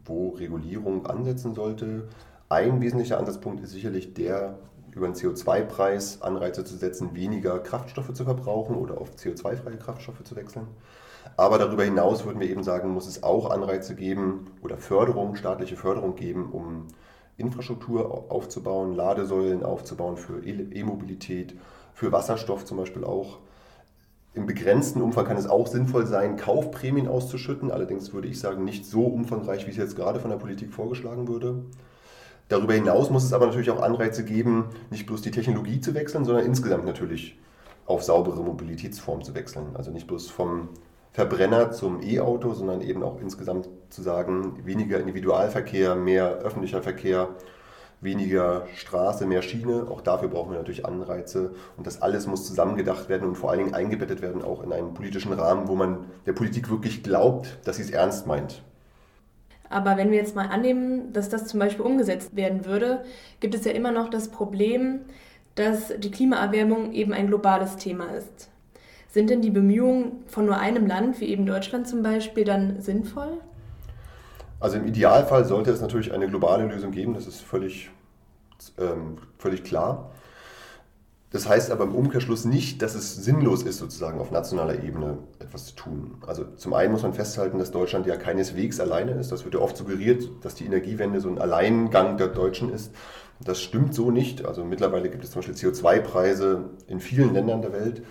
wo 0.05 0.29
Regulierung 0.29 1.05
ansetzen 1.05 1.53
sollte. 1.53 2.07
Ein 2.49 2.81
wesentlicher 2.81 3.17
Ansatzpunkt 3.17 3.63
ist 3.63 3.71
sicherlich 3.71 4.13
der, 4.13 4.59
über 4.91 5.07
einen 5.07 5.15
CO2-Preis 5.15 6.21
Anreize 6.21 6.63
zu 6.63 6.77
setzen, 6.77 7.15
weniger 7.15 7.59
Kraftstoffe 7.59 8.13
zu 8.13 8.23
verbrauchen 8.23 8.75
oder 8.75 8.99
auf 8.99 9.15
CO2-freie 9.15 9.77
Kraftstoffe 9.77 10.23
zu 10.23 10.35
wechseln. 10.35 10.67
Aber 11.37 11.57
darüber 11.57 11.83
hinaus 11.83 12.25
würden 12.25 12.39
wir 12.39 12.49
eben 12.49 12.63
sagen, 12.63 12.89
muss 12.89 13.07
es 13.07 13.23
auch 13.23 13.49
Anreize 13.49 13.95
geben 13.95 14.45
oder 14.61 14.77
Förderung, 14.77 15.35
staatliche 15.35 15.75
Förderung 15.75 16.15
geben, 16.15 16.51
um 16.51 16.87
Infrastruktur 17.37 18.31
aufzubauen, 18.31 18.93
Ladesäulen 18.93 19.63
aufzubauen 19.63 20.17
für 20.17 20.45
E-Mobilität, 20.45 21.55
für 21.93 22.11
Wasserstoff 22.11 22.63
zum 22.63 22.77
Beispiel 22.77 23.03
auch. 23.03 23.39
Im 24.35 24.45
begrenzten 24.45 25.01
Umfang 25.01 25.25
kann 25.25 25.37
es 25.37 25.47
auch 25.47 25.65
sinnvoll 25.65 26.05
sein, 26.05 26.35
Kaufprämien 26.35 27.07
auszuschütten. 27.07 27.71
Allerdings 27.71 28.13
würde 28.13 28.27
ich 28.27 28.37
sagen, 28.37 28.65
nicht 28.65 28.85
so 28.85 29.05
umfangreich, 29.05 29.65
wie 29.65 29.71
es 29.71 29.77
jetzt 29.77 29.95
gerade 29.95 30.19
von 30.19 30.29
der 30.29 30.37
Politik 30.37 30.73
vorgeschlagen 30.73 31.29
würde. 31.29 31.63
Darüber 32.49 32.73
hinaus 32.73 33.09
muss 33.09 33.23
es 33.23 33.31
aber 33.31 33.47
natürlich 33.47 33.71
auch 33.71 33.81
Anreize 33.81 34.25
geben, 34.25 34.65
nicht 34.91 35.07
bloß 35.07 35.21
die 35.21 35.31
Technologie 35.31 35.79
zu 35.79 35.95
wechseln, 35.95 36.25
sondern 36.25 36.45
insgesamt 36.45 36.85
natürlich 36.85 37.39
auf 37.85 38.03
saubere 38.03 38.43
Mobilitätsformen 38.43 39.23
zu 39.23 39.33
wechseln. 39.33 39.67
Also 39.73 39.89
nicht 39.91 40.05
bloß 40.05 40.29
vom 40.29 40.67
Verbrenner 41.13 41.71
zum 41.71 42.01
E-Auto, 42.01 42.53
sondern 42.53 42.81
eben 42.81 43.03
auch 43.03 43.21
insgesamt 43.21 43.69
zu 43.89 44.01
sagen, 44.01 44.59
weniger 44.65 44.99
Individualverkehr, 44.99 45.95
mehr 45.95 46.39
öffentlicher 46.39 46.81
Verkehr, 46.81 47.29
weniger 48.05 48.67
Straße, 48.75 49.25
mehr 49.25 49.41
Schiene. 49.41 49.87
Auch 49.89 49.99
dafür 49.99 50.29
brauchen 50.29 50.51
wir 50.51 50.57
natürlich 50.57 50.85
Anreize. 50.85 51.53
Und 51.75 51.85
das 51.85 52.01
alles 52.01 52.27
muss 52.27 52.47
zusammengedacht 52.47 53.09
werden 53.09 53.27
und 53.27 53.35
vor 53.35 53.51
allen 53.51 53.59
Dingen 53.59 53.73
eingebettet 53.73 54.21
werden, 54.21 54.41
auch 54.41 54.63
in 54.63 54.71
einen 54.71 54.93
politischen 54.93 55.33
Rahmen, 55.33 55.67
wo 55.67 55.75
man 55.75 56.05
der 56.25 56.33
Politik 56.33 56.69
wirklich 56.69 57.03
glaubt, 57.03 57.57
dass 57.65 57.75
sie 57.75 57.81
es 57.81 57.91
ernst 57.91 58.27
meint. 58.27 58.61
Aber 59.69 59.97
wenn 59.97 60.11
wir 60.11 60.17
jetzt 60.17 60.35
mal 60.35 60.47
annehmen, 60.47 61.11
dass 61.11 61.27
das 61.27 61.47
zum 61.47 61.59
Beispiel 61.59 61.83
umgesetzt 61.83 62.35
werden 62.35 62.65
würde, 62.65 63.03
gibt 63.39 63.55
es 63.55 63.65
ja 63.65 63.71
immer 63.71 63.91
noch 63.91 64.09
das 64.09 64.29
Problem, 64.29 65.01
dass 65.55 65.93
die 65.97 66.11
Klimaerwärmung 66.11 66.93
eben 66.93 67.13
ein 67.13 67.27
globales 67.27 67.77
Thema 67.77 68.05
ist. 68.11 68.49
Sind 69.09 69.29
denn 69.29 69.41
die 69.41 69.49
Bemühungen 69.49 70.23
von 70.27 70.45
nur 70.45 70.57
einem 70.57 70.87
Land, 70.87 71.19
wie 71.21 71.25
eben 71.25 71.45
Deutschland 71.45 71.87
zum 71.87 72.03
Beispiel, 72.03 72.43
dann 72.43 72.81
sinnvoll? 72.81 73.39
Also 74.65 74.77
im 74.77 74.87
Idealfall 74.87 75.45
sollte 75.45 75.69
es 75.69 75.79
natürlich 75.79 76.11
eine 76.11 76.27
globale 76.27 76.65
Lösung 76.65 76.89
geben, 76.89 77.13
das 77.13 77.27
ist 77.27 77.39
völlig, 77.39 77.91
ähm, 78.79 79.19
völlig 79.37 79.63
klar. 79.63 80.09
Das 81.29 81.47
heißt 81.47 81.69
aber 81.69 81.83
im 81.83 81.93
Umkehrschluss 81.93 82.45
nicht, 82.45 82.81
dass 82.81 82.95
es 82.95 83.15
sinnlos 83.15 83.61
ist, 83.61 83.77
sozusagen 83.77 84.19
auf 84.19 84.31
nationaler 84.31 84.83
Ebene 84.83 85.19
etwas 85.37 85.67
zu 85.67 85.75
tun. 85.75 86.15
Also 86.25 86.45
zum 86.55 86.73
einen 86.73 86.93
muss 86.93 87.03
man 87.03 87.13
festhalten, 87.13 87.59
dass 87.59 87.69
Deutschland 87.69 88.07
ja 88.07 88.15
keineswegs 88.15 88.79
alleine 88.79 89.11
ist. 89.11 89.31
Das 89.31 89.43
wird 89.43 89.53
ja 89.53 89.59
oft 89.59 89.77
suggeriert, 89.77 90.27
dass 90.41 90.55
die 90.55 90.65
Energiewende 90.65 91.19
so 91.19 91.29
ein 91.29 91.37
Alleingang 91.37 92.17
der 92.17 92.29
Deutschen 92.29 92.73
ist. 92.73 92.91
Das 93.43 93.61
stimmt 93.61 93.93
so 93.93 94.09
nicht. 94.09 94.45
Also 94.45 94.65
mittlerweile 94.65 95.11
gibt 95.11 95.23
es 95.25 95.29
zum 95.29 95.43
Beispiel 95.43 95.53
CO2-Preise 95.53 96.71
in 96.87 96.99
vielen 96.99 97.35
Ländern 97.35 97.61
der 97.61 97.71
Welt. 97.71 98.01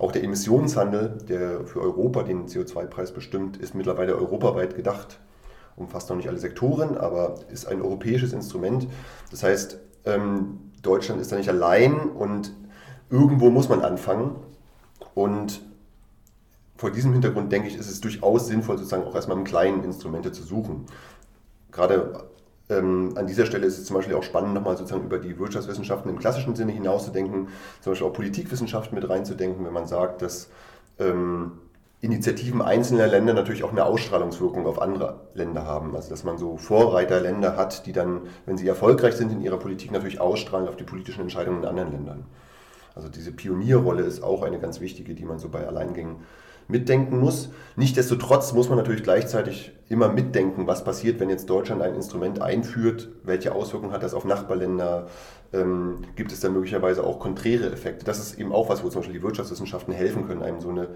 Auch 0.00 0.10
der 0.10 0.24
Emissionshandel, 0.24 1.18
der 1.28 1.66
für 1.66 1.80
Europa 1.80 2.24
den 2.24 2.48
CO2-Preis 2.48 3.12
bestimmt, 3.12 3.58
ist 3.58 3.76
mittlerweile 3.76 4.16
europaweit 4.16 4.74
gedacht. 4.74 5.20
Umfasst 5.80 6.10
noch 6.10 6.16
nicht 6.16 6.28
alle 6.28 6.38
Sektoren, 6.38 6.98
aber 6.98 7.36
ist 7.50 7.66
ein 7.66 7.80
europäisches 7.80 8.34
Instrument. 8.34 8.86
Das 9.30 9.42
heißt, 9.42 9.78
ähm, 10.04 10.58
Deutschland 10.82 11.22
ist 11.22 11.32
da 11.32 11.36
nicht 11.36 11.48
allein 11.48 11.94
und 12.10 12.52
irgendwo 13.08 13.48
muss 13.48 13.70
man 13.70 13.80
anfangen. 13.80 14.36
Und 15.14 15.62
vor 16.76 16.90
diesem 16.90 17.12
Hintergrund 17.12 17.50
denke 17.50 17.68
ich, 17.68 17.76
ist 17.78 17.90
es 17.90 18.00
durchaus 18.02 18.46
sinnvoll, 18.46 18.76
sozusagen 18.76 19.04
auch 19.04 19.14
erstmal 19.14 19.38
im 19.38 19.44
kleinen 19.44 19.82
Instrumente 19.82 20.32
zu 20.32 20.42
suchen. 20.42 20.84
Gerade 21.72 22.24
ähm, 22.68 23.14
an 23.16 23.26
dieser 23.26 23.46
Stelle 23.46 23.66
ist 23.66 23.78
es 23.78 23.86
zum 23.86 23.96
Beispiel 23.96 24.14
auch 24.14 24.22
spannend, 24.22 24.52
nochmal 24.52 24.76
sozusagen 24.76 25.04
über 25.04 25.18
die 25.18 25.38
Wirtschaftswissenschaften 25.38 26.10
im 26.10 26.18
klassischen 26.18 26.54
Sinne 26.56 26.72
hinauszudenken, 26.72 27.48
zum 27.80 27.92
Beispiel 27.92 28.06
auch 28.06 28.12
Politikwissenschaften 28.12 28.94
mit 28.98 29.08
reinzudenken, 29.08 29.64
wenn 29.64 29.72
man 29.72 29.86
sagt, 29.86 30.20
dass 30.20 30.50
ähm, 30.98 31.52
Initiativen 32.02 32.62
einzelner 32.62 33.06
Länder 33.06 33.34
natürlich 33.34 33.62
auch 33.62 33.72
eine 33.72 33.84
Ausstrahlungswirkung 33.84 34.66
auf 34.66 34.80
andere 34.80 35.20
Länder 35.34 35.64
haben. 35.66 35.94
Also 35.94 36.08
dass 36.10 36.24
man 36.24 36.38
so 36.38 36.56
Vorreiterländer 36.56 37.56
hat, 37.56 37.86
die 37.86 37.92
dann, 37.92 38.22
wenn 38.46 38.56
sie 38.56 38.66
erfolgreich 38.66 39.14
sind 39.14 39.30
in 39.32 39.42
ihrer 39.42 39.58
Politik, 39.58 39.92
natürlich 39.92 40.20
ausstrahlen 40.20 40.68
auf 40.68 40.76
die 40.76 40.84
politischen 40.84 41.20
Entscheidungen 41.20 41.62
in 41.62 41.68
anderen 41.68 41.92
Ländern. 41.92 42.24
Also 42.94 43.08
diese 43.08 43.32
Pionierrolle 43.32 44.02
ist 44.02 44.22
auch 44.22 44.42
eine 44.42 44.58
ganz 44.58 44.80
wichtige, 44.80 45.14
die 45.14 45.24
man 45.24 45.38
so 45.38 45.48
bei 45.48 45.66
Alleingängen 45.66 46.16
mitdenken 46.68 47.18
muss. 47.18 47.50
Nichtsdestotrotz 47.76 48.52
muss 48.52 48.68
man 48.68 48.78
natürlich 48.78 49.02
gleichzeitig 49.02 49.72
immer 49.88 50.08
mitdenken, 50.08 50.66
was 50.66 50.84
passiert, 50.84 51.20
wenn 51.20 51.28
jetzt 51.28 51.50
Deutschland 51.50 51.82
ein 51.82 51.94
Instrument 51.94 52.40
einführt, 52.40 53.08
welche 53.24 53.52
Auswirkungen 53.52 53.92
hat 53.92 54.02
das 54.02 54.14
auf 54.14 54.24
Nachbarländer, 54.24 55.08
ähm, 55.52 55.98
gibt 56.16 56.32
es 56.32 56.40
da 56.40 56.48
möglicherweise 56.48 57.04
auch 57.04 57.18
konträre 57.18 57.70
Effekte. 57.72 58.04
Das 58.04 58.20
ist 58.20 58.38
eben 58.38 58.52
auch 58.52 58.68
was, 58.68 58.84
wo 58.84 58.88
zum 58.88 59.00
Beispiel 59.00 59.18
die 59.18 59.22
Wirtschaftswissenschaften 59.22 59.92
helfen 59.92 60.26
können, 60.26 60.42
einem 60.42 60.60
so 60.60 60.70
eine, 60.70 60.88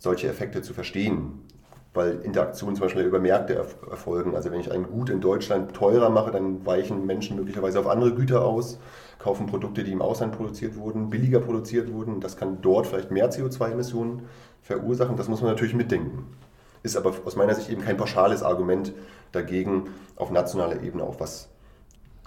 solche 0.00 0.26
Effekte 0.28 0.62
zu 0.62 0.74
verstehen. 0.74 1.46
Weil 1.92 2.20
Interaktionen 2.22 2.76
zum 2.76 2.84
Beispiel 2.84 3.02
über 3.02 3.18
Märkte 3.18 3.54
erfolgen. 3.54 4.36
Also 4.36 4.50
wenn 4.50 4.60
ich 4.60 4.70
ein 4.70 4.84
Gut 4.84 5.10
in 5.10 5.20
Deutschland 5.20 5.74
teurer 5.74 6.08
mache, 6.08 6.30
dann 6.30 6.64
weichen 6.64 7.04
Menschen 7.04 7.36
möglicherweise 7.36 7.80
auf 7.80 7.88
andere 7.88 8.14
Güter 8.14 8.44
aus, 8.44 8.78
kaufen 9.18 9.46
Produkte, 9.46 9.82
die 9.82 9.90
im 9.90 10.00
Ausland 10.00 10.36
produziert 10.36 10.76
wurden, 10.76 11.10
billiger 11.10 11.40
produziert 11.40 11.92
wurden. 11.92 12.20
Das 12.20 12.36
kann 12.36 12.58
dort 12.62 12.86
vielleicht 12.86 13.10
mehr 13.10 13.30
CO2-Emissionen 13.30 14.22
verursachen. 14.62 15.16
Das 15.16 15.28
muss 15.28 15.42
man 15.42 15.50
natürlich 15.50 15.74
mitdenken. 15.74 16.26
Ist 16.84 16.96
aber 16.96 17.12
aus 17.24 17.36
meiner 17.36 17.54
Sicht 17.54 17.70
eben 17.70 17.82
kein 17.82 17.96
pauschales 17.96 18.42
Argument 18.42 18.92
dagegen, 19.32 19.88
auf 20.16 20.30
nationaler 20.30 20.82
Ebene 20.82 21.02
auch 21.02 21.18
was 21.18 21.48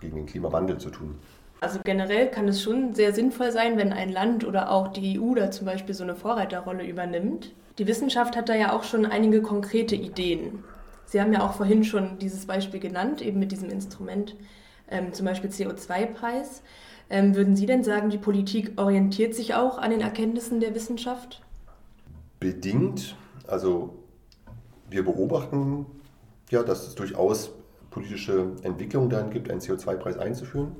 gegen 0.01 0.17
den 0.17 0.25
Klimawandel 0.25 0.77
zu 0.77 0.89
tun. 0.89 1.15
Also 1.61 1.79
generell 1.85 2.29
kann 2.29 2.49
es 2.49 2.61
schon 2.61 2.93
sehr 2.93 3.13
sinnvoll 3.13 3.53
sein, 3.53 3.77
wenn 3.77 3.93
ein 3.93 4.11
Land 4.11 4.45
oder 4.45 4.69
auch 4.69 4.89
die 4.89 5.17
EU 5.17 5.33
da 5.33 5.49
zum 5.49 5.65
Beispiel 5.65 5.95
so 5.95 6.03
eine 6.03 6.15
Vorreiterrolle 6.15 6.85
übernimmt. 6.85 7.53
Die 7.77 7.87
Wissenschaft 7.87 8.35
hat 8.35 8.49
da 8.49 8.55
ja 8.55 8.73
auch 8.73 8.83
schon 8.83 9.05
einige 9.05 9.41
konkrete 9.41 9.95
Ideen. 9.95 10.63
Sie 11.05 11.19
haben 11.19 11.33
ja 11.33 11.45
auch 11.45 11.53
vorhin 11.53 11.83
schon 11.83 12.19
dieses 12.19 12.45
Beispiel 12.45 12.79
genannt, 12.79 13.21
eben 13.21 13.39
mit 13.39 13.51
diesem 13.51 13.69
Instrument, 13.69 14.35
ähm, 14.89 15.13
zum 15.13 15.25
Beispiel 15.25 15.49
CO2-Preis. 15.49 16.61
Ähm, 17.09 17.35
würden 17.35 17.55
Sie 17.55 17.65
denn 17.65 17.83
sagen, 17.83 18.09
die 18.09 18.17
Politik 18.17 18.73
orientiert 18.77 19.35
sich 19.35 19.53
auch 19.55 19.77
an 19.77 19.91
den 19.91 20.01
Erkenntnissen 20.01 20.59
der 20.59 20.73
Wissenschaft? 20.73 21.43
bedingt. 22.43 23.15
Also 23.47 23.93
wir 24.89 25.05
beobachten 25.05 25.85
ja, 26.49 26.61
dass 26.61 26.85
es 26.87 26.93
durchaus 26.93 27.51
politische 27.89 28.51
Entwicklungen 28.63 29.09
dahin 29.09 29.31
gibt, 29.31 29.49
einen 29.49 29.61
CO2-Preis 29.61 30.17
einzuführen. 30.17 30.75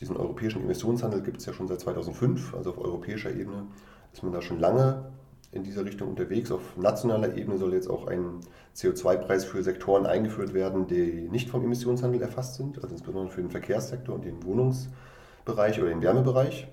Diesen 0.00 0.16
europäischen 0.16 0.62
Emissionshandel 0.62 1.22
gibt 1.22 1.38
es 1.38 1.46
ja 1.46 1.52
schon 1.52 1.68
seit 1.68 1.80
2005, 1.80 2.54
also 2.54 2.70
auf 2.70 2.78
europäischer 2.78 3.30
Ebene 3.30 3.66
ist 4.12 4.24
man 4.24 4.32
da 4.32 4.42
schon 4.42 4.58
lange 4.58 5.04
in 5.52 5.62
dieser 5.62 5.84
Richtung 5.84 6.08
unterwegs. 6.08 6.50
Auf 6.50 6.76
nationaler 6.76 7.36
Ebene 7.36 7.58
soll 7.58 7.74
jetzt 7.74 7.88
auch 7.88 8.06
ein 8.06 8.40
CO2-Preis 8.74 9.44
für 9.44 9.62
Sektoren 9.62 10.06
eingeführt 10.06 10.54
werden, 10.54 10.86
die 10.86 11.28
nicht 11.30 11.50
vom 11.50 11.62
Emissionshandel 11.62 12.22
erfasst 12.22 12.56
sind, 12.56 12.82
also 12.82 12.94
insbesondere 12.94 13.32
für 13.32 13.42
den 13.42 13.50
Verkehrssektor 13.50 14.14
und 14.14 14.24
den 14.24 14.42
Wohnungsbereich 14.44 15.80
oder 15.80 15.90
den 15.90 16.02
Wärmebereich. 16.02 16.68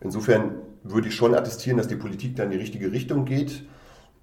Insofern 0.00 0.56
würde 0.84 1.08
ich 1.08 1.14
schon 1.14 1.34
attestieren, 1.34 1.78
dass 1.78 1.88
die 1.88 1.96
Politik 1.96 2.36
da 2.36 2.44
in 2.44 2.50
die 2.50 2.58
richtige 2.58 2.92
Richtung 2.92 3.24
geht. 3.24 3.64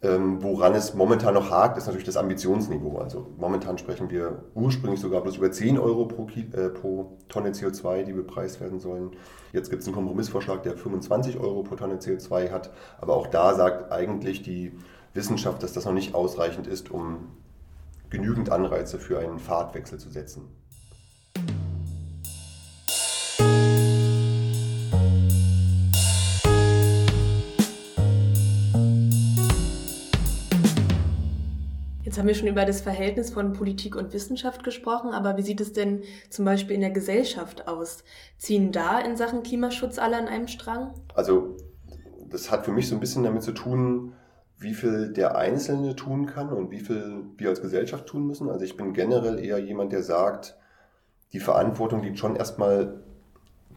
Ähm, 0.03 0.43
woran 0.43 0.75
es 0.75 0.93
momentan 0.93 1.33
noch 1.33 1.49
hakt, 1.49 1.77
ist 1.77 1.85
natürlich 1.85 2.05
das 2.05 2.17
Ambitionsniveau. 2.17 2.97
Also 2.97 3.25
momentan 3.37 3.77
sprechen 3.77 4.09
wir 4.09 4.43
ursprünglich 4.53 4.99
sogar 4.99 5.21
bloß 5.21 5.37
über 5.37 5.49
10 5.49 5.79
Euro 5.79 6.05
pro, 6.05 6.27
äh, 6.27 6.69
pro 6.69 7.17
Tonne 7.29 7.51
CO2, 7.51 8.03
die 8.03 8.11
bepreist 8.11 8.59
werden 8.59 8.81
sollen. 8.81 9.11
Jetzt 9.53 9.69
gibt 9.69 9.81
es 9.81 9.87
einen 9.87 9.95
Kompromissvorschlag, 9.95 10.61
der 10.63 10.75
25 10.75 11.39
Euro 11.39 11.63
pro 11.63 11.75
Tonne 11.75 11.95
CO2 11.95 12.51
hat. 12.51 12.71
Aber 12.99 13.15
auch 13.15 13.27
da 13.27 13.55
sagt 13.55 13.93
eigentlich 13.93 14.41
die 14.43 14.73
Wissenschaft, 15.13 15.63
dass 15.63 15.71
das 15.71 15.85
noch 15.85 15.93
nicht 15.93 16.13
ausreichend 16.13 16.67
ist, 16.67 16.91
um 16.91 17.29
genügend 18.09 18.51
Anreize 18.51 18.99
für 18.99 19.19
einen 19.19 19.39
Fahrtwechsel 19.39 19.99
zu 19.99 20.09
setzen. 20.09 20.49
Jetzt 32.13 32.19
haben 32.19 32.27
wir 32.27 32.35
schon 32.35 32.47
über 32.47 32.65
das 32.65 32.81
Verhältnis 32.81 33.31
von 33.31 33.53
Politik 33.53 33.95
und 33.95 34.13
Wissenschaft 34.13 34.63
gesprochen, 34.63 35.13
aber 35.13 35.35
wie 35.35 35.41
sieht 35.41 35.59
es 35.59 35.73
denn 35.73 36.03
zum 36.29 36.45
Beispiel 36.45 36.75
in 36.75 36.81
der 36.81 36.91
Gesellschaft 36.91 37.67
aus? 37.67 38.03
Ziehen 38.37 38.71
da 38.71 38.99
in 38.99 39.17
Sachen 39.17 39.41
Klimaschutz 39.41 39.97
alle 39.97 40.17
an 40.17 40.27
einem 40.27 40.47
Strang? 40.47 40.93
Also 41.15 41.57
das 42.29 42.51
hat 42.51 42.65
für 42.65 42.71
mich 42.71 42.87
so 42.87 42.93
ein 42.93 42.99
bisschen 42.99 43.23
damit 43.23 43.41
zu 43.41 43.51
tun, 43.51 44.13
wie 44.59 44.75
viel 44.75 45.11
der 45.11 45.35
Einzelne 45.37 45.95
tun 45.95 46.27
kann 46.27 46.49
und 46.49 46.69
wie 46.69 46.81
viel 46.81 47.23
wir 47.35 47.49
als 47.49 47.63
Gesellschaft 47.63 48.05
tun 48.05 48.27
müssen. 48.27 48.47
Also 48.47 48.63
ich 48.63 48.77
bin 48.77 48.93
generell 48.93 49.43
eher 49.43 49.57
jemand, 49.57 49.91
der 49.91 50.03
sagt, 50.03 50.55
die 51.31 51.39
Verantwortung 51.39 52.03
liegt 52.03 52.19
schon 52.19 52.35
erstmal 52.35 53.01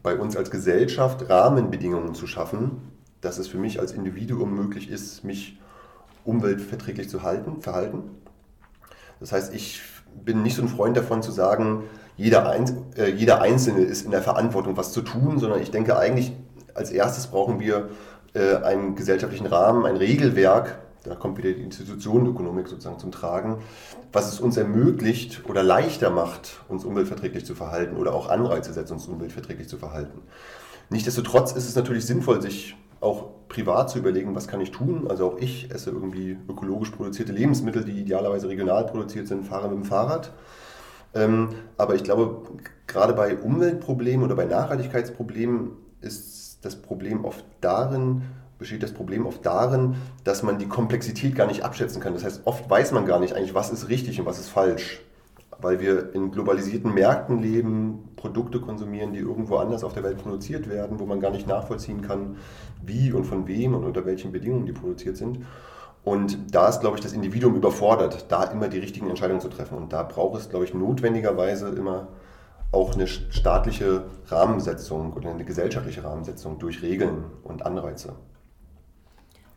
bei 0.03 0.15
uns 0.15 0.37
als 0.37 0.51
Gesellschaft, 0.51 1.27
Rahmenbedingungen 1.27 2.13
zu 2.13 2.27
schaffen, 2.27 2.91
dass 3.19 3.39
es 3.39 3.47
für 3.47 3.57
mich 3.57 3.79
als 3.79 3.93
Individuum 3.93 4.53
möglich 4.53 4.91
ist, 4.91 5.23
mich 5.23 5.59
umweltverträglich 6.23 7.09
zu 7.09 7.23
halten, 7.23 7.61
verhalten. 7.61 8.11
Das 9.19 9.31
heißt, 9.31 9.53
ich 9.53 9.81
bin 10.23 10.43
nicht 10.43 10.55
so 10.55 10.61
ein 10.61 10.67
Freund 10.67 10.97
davon 10.97 11.21
zu 11.21 11.31
sagen, 11.31 11.83
jeder, 12.17 12.49
Ein 12.49 12.65
äh, 12.97 13.11
jeder 13.11 13.41
Einzelne 13.41 13.81
ist 13.81 14.03
in 14.03 14.11
der 14.11 14.23
Verantwortung, 14.23 14.75
was 14.75 14.91
zu 14.91 15.01
tun, 15.01 15.37
sondern 15.37 15.61
ich 15.61 15.69
denke 15.69 15.97
eigentlich, 15.97 16.33
als 16.73 16.89
erstes 16.89 17.27
brauchen 17.27 17.59
wir 17.59 17.89
äh, 18.33 18.55
einen 18.55 18.95
gesellschaftlichen 18.95 19.45
Rahmen, 19.45 19.85
ein 19.85 19.97
Regelwerk, 19.97 20.79
da 21.03 21.15
kommt 21.15 21.37
wieder 21.37 21.51
die 21.51 21.61
Institutionenökonomik 21.61 22.67
sozusagen 22.67 22.99
zum 22.99 23.11
Tragen, 23.11 23.59
was 24.11 24.33
es 24.33 24.39
uns 24.39 24.57
ermöglicht 24.57 25.43
oder 25.47 25.63
leichter 25.63 26.09
macht, 26.09 26.61
uns 26.67 26.83
umweltverträglich 26.83 27.45
zu 27.45 27.55
verhalten 27.55 27.97
oder 27.97 28.13
auch 28.13 28.29
Anreize 28.29 28.73
setzt, 28.73 28.91
uns 28.91 29.07
umweltverträglich 29.07 29.69
zu 29.69 29.77
verhalten. 29.77 30.19
Nichtsdestotrotz 30.89 31.51
ist 31.51 31.67
es 31.67 31.75
natürlich 31.75 32.05
sinnvoll, 32.05 32.41
sich 32.41 32.75
auch 33.01 33.47
privat 33.47 33.89
zu 33.89 33.99
überlegen, 33.99 34.35
was 34.35 34.47
kann 34.47 34.61
ich 34.61 34.71
tun. 34.71 35.07
Also 35.09 35.27
auch 35.27 35.37
ich 35.37 35.71
esse 35.71 35.91
irgendwie 35.91 36.37
ökologisch 36.49 36.89
produzierte 36.89 37.31
Lebensmittel, 37.31 37.83
die 37.83 37.99
idealerweise 37.99 38.49
regional 38.49 38.85
produziert 38.85 39.27
sind, 39.27 39.45
fahre 39.45 39.69
mit 39.69 39.77
dem 39.77 39.83
Fahrrad. 39.85 40.31
Ähm, 41.13 41.49
aber 41.77 41.95
ich 41.95 42.03
glaube, 42.03 42.41
gerade 42.85 43.13
bei 43.13 43.37
Umweltproblemen 43.37 44.25
oder 44.25 44.35
bei 44.35 44.45
Nachhaltigkeitsproblemen 44.45 45.71
ist 46.01 46.59
das 46.63 46.75
Problem 46.75 47.25
oft 47.25 47.45
darin, 47.61 48.23
besteht 48.59 48.83
das 48.83 48.93
Problem 48.93 49.25
oft 49.25 49.45
darin, 49.45 49.95
dass 50.23 50.43
man 50.43 50.57
die 50.57 50.67
Komplexität 50.67 51.35
gar 51.35 51.47
nicht 51.47 51.63
abschätzen 51.63 52.01
kann. 52.01 52.13
Das 52.13 52.23
heißt, 52.23 52.41
oft 52.45 52.69
weiß 52.69 52.91
man 52.91 53.05
gar 53.05 53.19
nicht 53.19 53.33
eigentlich, 53.33 53.53
was 53.53 53.71
ist 53.71 53.89
richtig 53.89 54.19
und 54.19 54.25
was 54.25 54.39
ist 54.39 54.49
falsch 54.49 55.01
weil 55.59 55.79
wir 55.79 56.13
in 56.13 56.31
globalisierten 56.31 56.93
Märkten 56.93 57.41
leben, 57.41 58.09
Produkte 58.15 58.59
konsumieren, 58.59 59.13
die 59.13 59.19
irgendwo 59.19 59.57
anders 59.57 59.83
auf 59.83 59.93
der 59.93 60.03
Welt 60.03 60.17
produziert 60.17 60.69
werden, 60.69 60.99
wo 60.99 61.05
man 61.05 61.19
gar 61.19 61.31
nicht 61.31 61.47
nachvollziehen 61.47 62.01
kann, 62.01 62.37
wie 62.83 63.11
und 63.11 63.25
von 63.25 63.47
wem 63.47 63.73
und 63.73 63.83
unter 63.83 64.05
welchen 64.05 64.31
Bedingungen 64.31 64.65
die 64.65 64.73
produziert 64.73 65.17
sind. 65.17 65.39
Und 66.03 66.55
da 66.55 66.69
ist, 66.69 66.79
glaube 66.79 66.95
ich, 66.97 67.03
das 67.03 67.11
Individuum 67.13 67.55
überfordert, 67.55 68.27
da 68.29 68.45
immer 68.45 68.69
die 68.69 68.79
richtigen 68.79 69.09
Entscheidungen 69.09 69.41
zu 69.41 69.49
treffen. 69.49 69.77
Und 69.77 69.91
da 69.91 70.03
braucht 70.03 70.39
es, 70.39 70.49
glaube 70.49 70.63
ich, 70.63 70.73
notwendigerweise 70.73 71.69
immer 71.69 72.07
auch 72.71 72.93
eine 72.93 73.07
staatliche 73.07 74.05
Rahmensetzung 74.27 75.13
oder 75.13 75.31
eine 75.31 75.43
gesellschaftliche 75.43 76.03
Rahmensetzung 76.03 76.59
durch 76.59 76.81
Regeln 76.81 77.25
und 77.43 77.65
Anreize. 77.65 78.13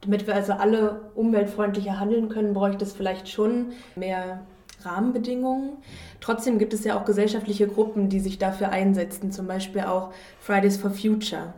Damit 0.01 0.27
wir 0.27 0.35
also 0.35 0.55
alle 0.55 1.11
umweltfreundlicher 1.15 2.01
handeln 2.01 2.29
können, 2.31 2.55
bräuchte 2.55 2.85
es 2.85 2.95
vielleicht 2.95 3.29
schon 3.29 3.73
mehr 3.97 4.41
Rahmenbedingungen. 4.85 5.73
Trotzdem 6.21 6.59
gibt 6.59 6.75
es 6.75 6.85
ja 6.85 6.99
auch 6.99 7.05
gesellschaftliche 7.05 7.67
Gruppen, 7.67 8.09
die 8.09 8.21
sich 8.21 8.39
dafür 8.39 8.71
einsetzen, 8.71 9.33
zum 9.33 9.47
Beispiel 9.47 9.83
auch 9.83 10.13
Fridays 10.41 10.77
for 10.77 10.91
Future. 10.91 11.55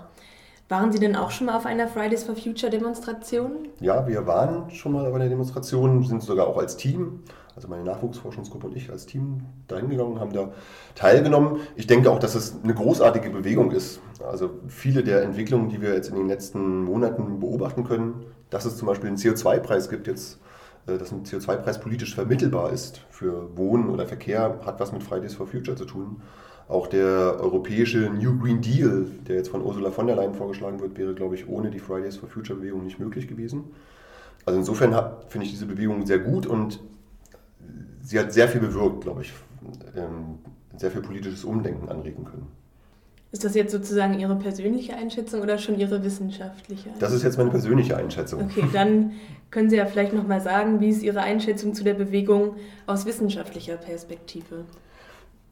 Waren 0.69 0.91
Sie 0.91 0.99
denn 0.99 1.17
auch 1.17 1.31
schon 1.31 1.49
mal 1.49 1.57
auf 1.57 1.67
einer 1.67 1.87
Fridays 1.87 2.25
for 2.25 2.35
Future 2.35 2.71
Demonstration? 2.71 3.69
Ja, 3.81 4.07
wir 4.07 4.27
waren 4.27 4.71
schon 4.71 4.93
mal 4.93 5.05
auf 5.05 5.15
einer 5.15 5.29
Demonstration, 5.29 6.03
sind 6.03 6.23
sogar 6.23 6.47
auch 6.47 6.57
als 6.57 6.79
Team, 6.79 7.21
also 7.55 7.69
meine 7.69 7.85
Nachwuchsforschungsgruppe 7.85 8.69
und 8.69 8.77
ich 8.77 8.91
als 8.91 9.05
Team 9.05 9.43
dahin 9.69 9.91
gegangen, 9.91 10.19
haben 10.19 10.33
da 10.33 10.53
teilgenommen. 10.95 11.61
Ich 11.77 11.87
denke 11.87 12.11
auch, 12.11 12.19
dass 12.19 12.35
es 12.35 12.57
eine 12.65 12.73
großartige 12.73 13.29
Bewegung 13.29 13.71
ist. 13.71 14.01
Also 14.27 14.51
viele 14.69 15.05
der 15.05 15.23
Entwicklungen, 15.23 15.69
die 15.69 15.83
wir 15.83 15.93
jetzt 15.93 16.09
in 16.09 16.15
den 16.15 16.29
letzten 16.29 16.85
Monaten 16.85 17.41
beobachten 17.41 17.85
können, 17.85 18.25
dass 18.49 18.65
es 18.65 18.79
zum 18.79 18.89
Beispiel 18.89 19.09
einen 19.09 19.19
CO2-Preis 19.19 19.91
gibt 19.91 20.07
jetzt, 20.07 20.39
dass 20.87 21.13
ein 21.13 21.25
CO2-Preis 21.25 21.81
politisch 21.81 22.15
vermittelbar 22.15 22.71
ist 22.73 23.03
für 23.11 23.57
Wohnen 23.57 23.89
oder 23.89 24.07
Verkehr, 24.07 24.61
hat 24.65 24.81
was 24.81 24.93
mit 24.93 25.03
Fridays 25.03 25.35
for 25.35 25.47
Future 25.47 25.77
zu 25.77 25.85
tun. 25.85 26.23
Auch 26.69 26.87
der 26.87 27.39
europäische 27.41 28.11
New 28.11 28.39
Green 28.39 28.61
Deal, 28.61 29.07
der 29.27 29.37
jetzt 29.37 29.49
von 29.49 29.63
Ursula 29.63 29.91
von 29.91 30.07
der 30.07 30.17
Leyen 30.17 30.35
vorgeschlagen 30.35 30.81
wird, 30.81 30.97
wäre, 30.97 31.15
glaube 31.15 31.35
ich, 31.35 31.49
ohne 31.49 31.71
die 31.71 31.79
Fridays 31.79 32.17
for 32.17 32.29
Future 32.29 32.59
Bewegung 32.59 32.85
nicht 32.85 32.99
möglich 32.99 33.29
gewesen. 33.29 33.65
Also 34.45 34.59
insofern 34.59 34.93
finde 35.29 35.47
ich 35.47 35.53
diese 35.53 35.67
Bewegung 35.67 36.07
sehr 36.07 36.19
gut 36.19 36.47
und 36.47 36.81
sie 38.01 38.19
hat 38.19 38.33
sehr 38.33 38.49
viel 38.49 38.61
bewirkt, 38.61 39.03
glaube 39.03 39.23
ich, 39.23 39.33
ähm, 39.97 40.39
sehr 40.77 40.91
viel 40.91 41.03
politisches 41.03 41.45
Umdenken 41.45 41.89
anregen 41.89 42.25
können. 42.25 42.49
Ist 43.33 43.45
das 43.45 43.55
jetzt 43.55 43.73
sozusagen 43.73 44.19
Ihre 44.21 44.37
persönliche 44.37 44.95
Einschätzung 44.95 45.41
oder 45.41 45.57
schon 45.57 45.79
Ihre 45.79 46.05
wissenschaftliche? 46.05 46.91
Einschätzung? 46.91 47.01
Das 47.01 47.13
ist 47.15 47.23
jetzt 47.23 47.39
meine 47.39 47.49
persönliche 47.49 47.97
Einschätzung. 47.97 48.43
Okay, 48.43 48.65
dann 48.75 49.13
können 49.51 49.71
Sie 49.71 49.77
ja 49.77 49.87
vielleicht 49.87 50.13
noch 50.13 50.27
mal 50.27 50.43
sagen, 50.43 50.81
wie 50.81 50.91
ist 50.91 51.03
Ihre 51.03 51.23
Einschätzung 51.23 51.73
zu 51.73 51.83
der 51.83 51.95
Bewegung 51.95 52.57
aus 52.87 53.07
wissenschaftlicher 53.07 53.77
Perspektive? 53.77 54.67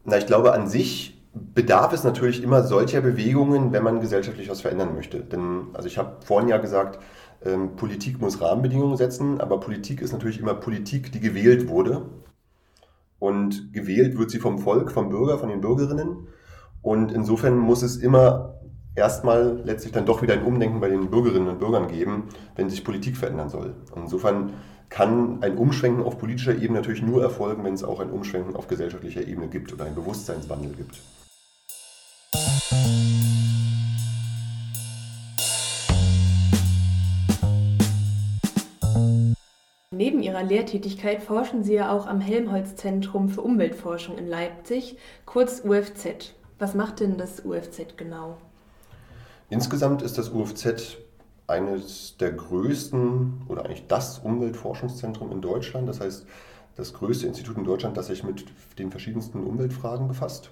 Na, 0.04 0.18
ich 0.18 0.26
glaube, 0.26 0.52
an 0.52 0.68
sich 0.68 1.18
bedarf 1.32 1.94
es 1.94 2.04
natürlich 2.04 2.42
immer 2.42 2.64
solcher 2.64 3.00
Bewegungen, 3.00 3.72
wenn 3.72 3.82
man 3.82 4.00
gesellschaftlich 4.00 4.50
was 4.50 4.60
verändern 4.60 4.94
möchte. 4.94 5.20
Denn, 5.20 5.68
also 5.72 5.88
ich 5.88 5.96
habe 5.96 6.16
vorhin 6.22 6.50
ja 6.50 6.58
gesagt, 6.58 6.98
ähm, 7.44 7.76
Politik 7.76 8.20
muss 8.20 8.42
Rahmenbedingungen 8.42 8.98
setzen, 8.98 9.40
aber 9.40 9.58
Politik 9.58 10.02
ist 10.02 10.12
natürlich 10.12 10.38
immer 10.38 10.52
Politik, 10.52 11.12
die 11.12 11.20
gewählt 11.20 11.68
wurde. 11.68 12.02
Und 13.18 13.72
gewählt 13.72 14.18
wird 14.18 14.30
sie 14.30 14.38
vom 14.38 14.58
Volk, 14.58 14.92
vom 14.92 15.08
Bürger, 15.08 15.38
von 15.38 15.48
den 15.48 15.62
Bürgerinnen. 15.62 16.28
Und 16.82 17.12
insofern 17.12 17.58
muss 17.58 17.82
es 17.82 17.96
immer 17.96 18.54
erstmal 18.94 19.60
letztlich 19.64 19.92
dann 19.92 20.06
doch 20.06 20.22
wieder 20.22 20.34
ein 20.34 20.44
Umdenken 20.44 20.80
bei 20.80 20.88
den 20.88 21.10
Bürgerinnen 21.10 21.48
und 21.48 21.58
Bürgern 21.58 21.88
geben, 21.88 22.24
wenn 22.56 22.70
sich 22.70 22.84
Politik 22.84 23.16
verändern 23.16 23.48
soll. 23.48 23.74
Und 23.94 24.02
insofern 24.02 24.54
kann 24.88 25.42
ein 25.42 25.56
Umschwenken 25.56 26.02
auf 26.02 26.18
politischer 26.18 26.54
Ebene 26.54 26.80
natürlich 26.80 27.02
nur 27.02 27.22
erfolgen, 27.22 27.64
wenn 27.64 27.74
es 27.74 27.84
auch 27.84 28.00
ein 28.00 28.10
Umschwenken 28.10 28.56
auf 28.56 28.66
gesellschaftlicher 28.66 29.26
Ebene 29.26 29.48
gibt 29.48 29.72
oder 29.72 29.84
einen 29.84 29.94
Bewusstseinswandel 29.94 30.72
gibt. 30.72 30.98
Neben 39.92 40.22
Ihrer 40.22 40.42
Lehrtätigkeit 40.42 41.22
forschen 41.22 41.62
Sie 41.62 41.74
ja 41.74 41.92
auch 41.92 42.06
am 42.06 42.20
Helmholtz-Zentrum 42.20 43.28
für 43.28 43.42
Umweltforschung 43.42 44.16
in 44.16 44.26
Leipzig, 44.26 44.96
kurz 45.26 45.62
UFZ. 45.64 46.34
Was 46.60 46.74
macht 46.74 47.00
denn 47.00 47.16
das 47.16 47.42
UFZ 47.44 47.96
genau? 47.96 48.36
Insgesamt 49.48 50.02
ist 50.02 50.18
das 50.18 50.28
UFZ 50.28 50.98
eines 51.46 52.18
der 52.18 52.32
größten 52.32 53.46
oder 53.48 53.64
eigentlich 53.64 53.86
das 53.88 54.18
Umweltforschungszentrum 54.18 55.32
in 55.32 55.40
Deutschland. 55.40 55.88
Das 55.88 56.00
heißt, 56.00 56.26
das 56.76 56.92
größte 56.92 57.26
Institut 57.26 57.56
in 57.56 57.64
Deutschland, 57.64 57.96
das 57.96 58.08
sich 58.08 58.22
mit 58.24 58.44
den 58.78 58.90
verschiedensten 58.90 59.42
Umweltfragen 59.42 60.06
befasst. 60.06 60.50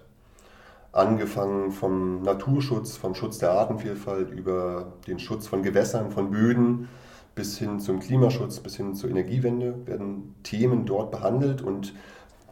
Angefangen 0.92 1.72
vom 1.72 2.22
Naturschutz, 2.22 2.96
vom 2.96 3.14
Schutz 3.14 3.36
der 3.36 3.52
Artenvielfalt 3.52 4.30
über 4.30 4.94
den 5.06 5.18
Schutz 5.18 5.46
von 5.46 5.62
Gewässern, 5.62 6.10
von 6.10 6.30
Böden 6.30 6.88
bis 7.34 7.58
hin 7.58 7.80
zum 7.80 8.00
Klimaschutz, 8.00 8.60
bis 8.60 8.76
hin 8.76 8.94
zur 8.94 9.10
Energiewende 9.10 9.86
werden 9.86 10.34
Themen 10.42 10.86
dort 10.86 11.10
behandelt 11.10 11.60
und 11.60 11.94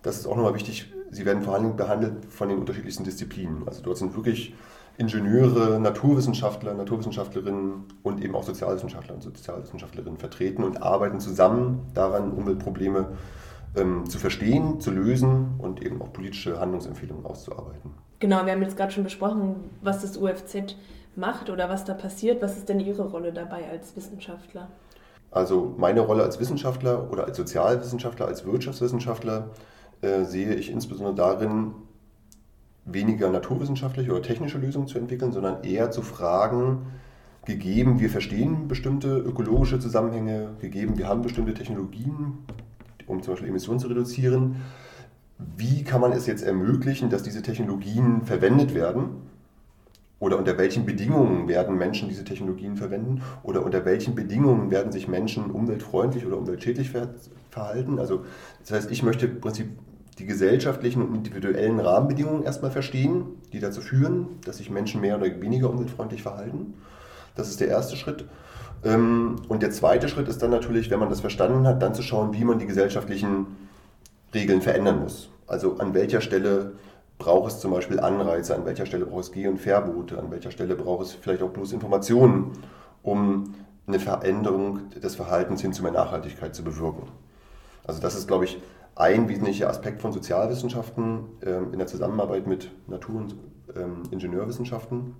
das 0.02 0.18
ist 0.18 0.26
auch 0.26 0.36
nochmal 0.36 0.54
wichtig, 0.54 0.92
sie 1.10 1.24
werden 1.24 1.42
vor 1.42 1.54
allem 1.54 1.76
behandelt 1.76 2.24
von 2.28 2.48
den 2.48 2.58
unterschiedlichsten 2.58 3.04
Disziplinen. 3.04 3.62
Also 3.66 3.82
dort 3.82 3.98
sind 3.98 4.14
wirklich 4.14 4.54
Ingenieure, 4.98 5.78
Naturwissenschaftler, 5.78 6.72
Naturwissenschaftlerinnen 6.74 7.84
und 8.02 8.24
eben 8.24 8.34
auch 8.34 8.44
Sozialwissenschaftler 8.44 9.14
und 9.14 9.22
Sozialwissenschaftlerinnen 9.22 10.18
vertreten 10.18 10.64
und 10.64 10.82
arbeiten 10.82 11.20
zusammen 11.20 11.82
daran, 11.92 12.32
Umweltprobleme 12.32 13.08
ähm, 13.76 14.08
zu 14.08 14.18
verstehen, 14.18 14.80
zu 14.80 14.90
lösen 14.90 15.54
und 15.58 15.84
eben 15.84 16.00
auch 16.00 16.12
politische 16.12 16.58
Handlungsempfehlungen 16.58 17.26
auszuarbeiten. 17.26 17.90
Genau, 18.20 18.46
wir 18.46 18.52
haben 18.52 18.62
jetzt 18.62 18.78
gerade 18.78 18.92
schon 18.92 19.04
besprochen, 19.04 19.56
was 19.82 20.00
das 20.00 20.16
UFZ 20.16 20.76
macht 21.14 21.50
oder 21.50 21.68
was 21.68 21.84
da 21.84 21.92
passiert. 21.92 22.40
Was 22.40 22.56
ist 22.56 22.68
denn 22.70 22.80
Ihre 22.80 23.10
Rolle 23.10 23.32
dabei 23.32 23.68
als 23.70 23.94
Wissenschaftler? 23.96 24.68
Also 25.30 25.74
meine 25.76 26.00
Rolle 26.00 26.22
als 26.22 26.40
Wissenschaftler 26.40 27.10
oder 27.10 27.24
als 27.24 27.36
Sozialwissenschaftler, 27.36 28.26
als 28.26 28.46
Wirtschaftswissenschaftler 28.46 29.50
äh, 30.02 30.24
sehe 30.24 30.54
ich 30.54 30.70
insbesondere 30.70 31.14
darin, 31.14 31.72
weniger 32.84 33.30
naturwissenschaftliche 33.30 34.12
oder 34.12 34.22
technische 34.22 34.58
Lösungen 34.58 34.86
zu 34.86 34.98
entwickeln, 34.98 35.32
sondern 35.32 35.64
eher 35.64 35.90
zu 35.90 36.02
fragen, 36.02 36.86
gegeben, 37.44 38.00
wir 38.00 38.10
verstehen 38.10 38.68
bestimmte 38.68 39.16
ökologische 39.16 39.78
Zusammenhänge, 39.78 40.50
gegeben, 40.60 40.98
wir 40.98 41.08
haben 41.08 41.22
bestimmte 41.22 41.54
Technologien, 41.54 42.38
um 43.06 43.22
zum 43.22 43.34
Beispiel 43.34 43.48
Emissionen 43.48 43.80
zu 43.80 43.88
reduzieren, 43.88 44.56
wie 45.38 45.84
kann 45.84 46.00
man 46.00 46.12
es 46.12 46.26
jetzt 46.26 46.42
ermöglichen, 46.42 47.10
dass 47.10 47.22
diese 47.22 47.42
Technologien 47.42 48.22
verwendet 48.22 48.74
werden? 48.74 49.10
Oder 50.18 50.38
unter 50.38 50.56
welchen 50.56 50.86
Bedingungen 50.86 51.46
werden 51.46 51.76
Menschen 51.76 52.08
diese 52.08 52.24
Technologien 52.24 52.76
verwenden? 52.76 53.22
Oder 53.42 53.64
unter 53.64 53.84
welchen 53.84 54.14
Bedingungen 54.14 54.70
werden 54.70 54.90
sich 54.90 55.08
Menschen 55.08 55.50
umweltfreundlich 55.50 56.24
oder 56.24 56.38
umweltschädlich 56.38 56.90
verhalten? 57.50 57.98
Also 57.98 58.24
das 58.60 58.72
heißt, 58.72 58.90
ich 58.90 59.02
möchte 59.02 59.26
im 59.26 59.40
Prinzip 59.40 59.68
die 60.18 60.24
gesellschaftlichen 60.24 61.02
und 61.02 61.14
individuellen 61.14 61.78
Rahmenbedingungen 61.78 62.42
erstmal 62.44 62.70
verstehen, 62.70 63.26
die 63.52 63.60
dazu 63.60 63.82
führen, 63.82 64.28
dass 64.46 64.56
sich 64.56 64.70
Menschen 64.70 65.02
mehr 65.02 65.18
oder 65.18 65.26
weniger 65.42 65.68
umweltfreundlich 65.68 66.22
verhalten. 66.22 66.74
Das 67.34 67.50
ist 67.50 67.60
der 67.60 67.68
erste 67.68 67.96
Schritt. 67.96 68.24
Ähm, 68.82 69.36
und 69.48 69.62
der 69.62 69.70
zweite 69.70 70.08
Schritt 70.08 70.28
ist 70.28 70.42
dann 70.42 70.50
natürlich, 70.50 70.90
wenn 70.90 70.98
man 70.98 71.10
das 71.10 71.20
verstanden 71.20 71.66
hat, 71.66 71.82
dann 71.82 71.94
zu 71.94 72.02
schauen, 72.02 72.32
wie 72.32 72.44
man 72.44 72.58
die 72.58 72.66
gesellschaftlichen 72.66 73.46
Regeln 74.32 74.62
verändern 74.62 75.00
muss. 75.00 75.28
Also 75.46 75.76
an 75.78 75.92
welcher 75.92 76.22
Stelle 76.22 76.72
braucht 77.18 77.52
es 77.52 77.60
zum 77.60 77.70
Beispiel 77.70 78.00
Anreize, 78.00 78.54
an 78.54 78.64
welcher 78.66 78.86
Stelle 78.86 79.06
braucht 79.06 79.24
es 79.24 79.32
Geh- 79.32 79.48
und 79.48 79.58
Verbote, 79.58 80.18
an 80.18 80.30
welcher 80.30 80.50
Stelle 80.50 80.74
braucht 80.74 81.06
es 81.06 81.12
vielleicht 81.12 81.42
auch 81.42 81.50
bloß 81.50 81.72
Informationen, 81.72 82.52
um 83.02 83.54
eine 83.86 84.00
Veränderung 84.00 84.90
des 84.90 85.14
Verhaltens 85.14 85.60
hin 85.60 85.72
zu 85.72 85.82
mehr 85.82 85.92
Nachhaltigkeit 85.92 86.54
zu 86.54 86.64
bewirken. 86.64 87.08
Also 87.86 88.00
das 88.00 88.16
ist, 88.16 88.26
glaube 88.26 88.44
ich, 88.44 88.60
ein 88.96 89.28
wesentlicher 89.28 89.68
Aspekt 89.68 90.02
von 90.02 90.12
Sozialwissenschaften 90.12 91.20
ähm, 91.44 91.72
in 91.72 91.78
der 91.78 91.86
Zusammenarbeit 91.86 92.46
mit 92.46 92.70
Natur- 92.88 93.20
und 93.20 93.36
ähm, 93.76 94.02
Ingenieurwissenschaften. 94.10 95.14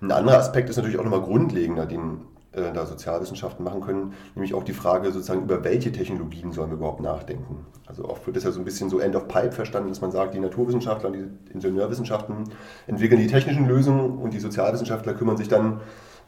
Ein 0.00 0.10
anderer 0.10 0.38
Aspekt 0.38 0.68
ist 0.68 0.76
natürlich 0.76 0.98
auch 0.98 1.04
nochmal 1.04 1.22
grundlegender, 1.22 1.86
den 1.86 2.22
äh, 2.52 2.72
da 2.72 2.86
Sozialwissenschaften 2.86 3.64
machen 3.64 3.80
können, 3.80 4.14
nämlich 4.34 4.54
auch 4.54 4.62
die 4.62 4.72
Frage 4.72 5.10
sozusagen, 5.10 5.42
über 5.42 5.64
welche 5.64 5.92
Technologien 5.92 6.52
sollen 6.52 6.70
wir 6.70 6.76
überhaupt 6.76 7.00
nachdenken. 7.00 7.66
Also 7.86 8.08
oft 8.08 8.26
wird 8.26 8.36
das 8.36 8.44
ja 8.44 8.52
so 8.52 8.60
ein 8.60 8.64
bisschen 8.64 8.90
so 8.90 8.98
End 8.98 9.16
of 9.16 9.28
Pipe 9.28 9.52
verstanden, 9.52 9.88
dass 9.88 10.00
man 10.00 10.10
sagt, 10.10 10.34
die 10.34 10.40
Naturwissenschaftler 10.40 11.10
und 11.10 11.14
die 11.14 11.52
Ingenieurwissenschaften 11.52 12.44
entwickeln 12.86 13.20
die 13.20 13.26
technischen 13.26 13.66
Lösungen 13.66 14.18
und 14.18 14.32
die 14.34 14.40
Sozialwissenschaftler 14.40 15.14
kümmern 15.14 15.36
sich 15.36 15.48
dann 15.48 15.80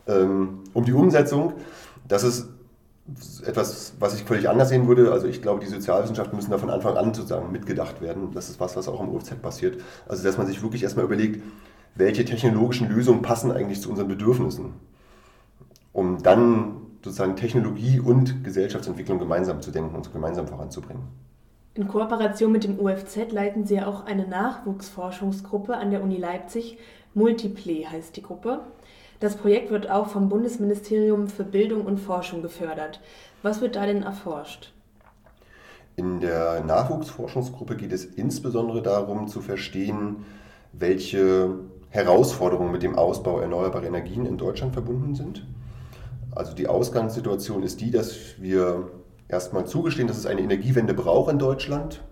ähm, 0.07 0.61
um 0.73 0.85
die 0.85 0.93
Umsetzung. 0.93 1.55
Das 2.09 2.25
ist 2.25 2.49
etwas, 3.45 3.95
was 3.99 4.15
ich 4.15 4.25
völlig 4.25 4.49
anders 4.49 4.71
sehen 4.71 4.89
würde. 4.89 5.13
Also 5.13 5.27
ich 5.27 5.43
glaube, 5.43 5.61
die 5.61 5.67
Sozialwissenschaften 5.67 6.37
müssen 6.37 6.51
da 6.51 6.59
von 6.59 6.71
Anfang 6.71 6.97
an 6.97 7.13
sozusagen 7.13 7.53
mitgedacht 7.53 8.01
werden. 8.01 8.31
Das 8.33 8.49
ist 8.49 8.61
was, 8.61 8.77
was 8.77 8.89
auch 8.89 9.03
im 9.03 9.11
OFZ 9.11 9.41
passiert. 9.43 9.79
Also 10.09 10.25
dass 10.25 10.39
man 10.39 10.47
sich 10.47 10.63
wirklich 10.63 10.83
erstmal 10.83 11.05
überlegt, 11.05 11.43
welche 11.95 12.25
technologischen 12.25 12.89
Lösungen 12.89 13.23
passen 13.23 13.53
eigentlich 13.53 13.81
zu 13.81 13.91
unseren 13.91 14.09
Bedürfnissen, 14.09 14.75
um 15.95 16.23
dann 16.23 16.83
sozusagen 17.03 17.37
Technologie 17.37 18.01
und 18.01 18.45
Gesellschaftsentwicklung 18.45 19.19
gemeinsam 19.19 19.63
zu 19.63 19.71
denken 19.71 19.95
und 19.95 20.13
gemeinsam 20.13 20.47
voranzubringen. 20.47 21.05
In 21.75 21.89
Kooperation 21.89 22.53
mit 22.53 22.65
dem 22.65 22.79
UFZ 22.79 23.33
leiten 23.33 23.65
Sie 23.65 23.81
auch 23.81 24.05
eine 24.05 24.27
Nachwuchsforschungsgruppe 24.27 25.77
an 25.77 25.91
der 25.91 26.03
Uni 26.03 26.17
Leipzig. 26.17 26.79
Multiplay 27.15 27.87
heißt 27.87 28.17
die 28.17 28.23
Gruppe. 28.23 28.61
Das 29.21 29.37
Projekt 29.37 29.71
wird 29.71 29.91
auch 29.91 30.09
vom 30.09 30.29
Bundesministerium 30.29 31.29
für 31.29 31.45
Bildung 31.45 31.87
und 31.87 31.99
Forschung 31.99 32.43
gefördert. 32.43 33.01
Was 33.43 33.61
wird 33.61 33.77
da 33.77 33.87
denn 33.87 34.03
erforscht? 34.03 34.73
In 35.97 36.21
der 36.21 36.65
Nachwuchsforschungsgruppe 36.65 37.77
geht 37.77 37.93
es 37.93 38.05
insbesondere 38.05 38.83
darum 38.83 39.29
zu 39.29 39.41
verstehen, 39.41 40.25
welche 40.73 41.51
Herausforderungen 41.91 42.73
mit 42.73 42.83
dem 42.83 42.97
Ausbau 42.99 43.39
erneuerbarer 43.39 43.85
Energien 43.85 44.27
in 44.27 44.39
Deutschland 44.39 44.73
verbunden 44.73 45.15
sind. 45.15 45.47
Also 46.35 46.55
die 46.55 46.66
Ausgangssituation 46.66 47.62
ist 47.62 47.81
die, 47.81 47.90
dass 47.90 48.16
wir 48.38 48.90
erstmal 49.29 49.66
zugestehen, 49.66 50.09
dass 50.09 50.18
es 50.18 50.27
eine 50.27 50.40
Energiewende 50.40 50.94
braucht 50.94 51.31
in 51.31 51.38
Deutschland, 51.38 52.03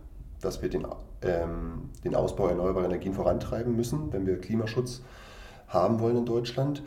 dass 0.40 0.62
wir 0.62 0.68
den, 0.68 0.87
ähm, 1.22 1.90
den 2.04 2.14
Ausbau 2.14 2.48
erneuerbarer 2.48 2.87
Energien 2.87 3.14
vorantreiben 3.14 3.74
müssen, 3.76 4.12
wenn 4.12 4.26
wir 4.26 4.40
Klimaschutz 4.40 5.02
haben 5.68 6.00
wollen 6.00 6.18
in 6.18 6.26
Deutschland, 6.26 6.82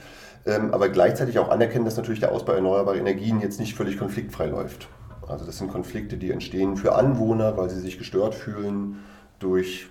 ähm, 0.45 0.73
aber 0.73 0.89
gleichzeitig 0.89 1.39
auch 1.39 1.49
anerkennen, 1.49 1.85
dass 1.85 1.97
natürlich 1.97 2.19
der 2.19 2.31
Ausbau 2.31 2.53
erneuerbarer 2.53 2.97
Energien 2.97 3.41
jetzt 3.41 3.59
nicht 3.59 3.75
völlig 3.75 3.97
konfliktfrei 3.97 4.47
läuft. 4.47 4.87
Also 5.27 5.45
das 5.45 5.57
sind 5.57 5.71
Konflikte, 5.71 6.17
die 6.17 6.31
entstehen 6.31 6.77
für 6.77 6.95
Anwohner, 6.95 7.57
weil 7.57 7.69
sie 7.69 7.79
sich 7.79 7.97
gestört 7.97 8.35
fühlen 8.35 8.99
durch 9.39 9.87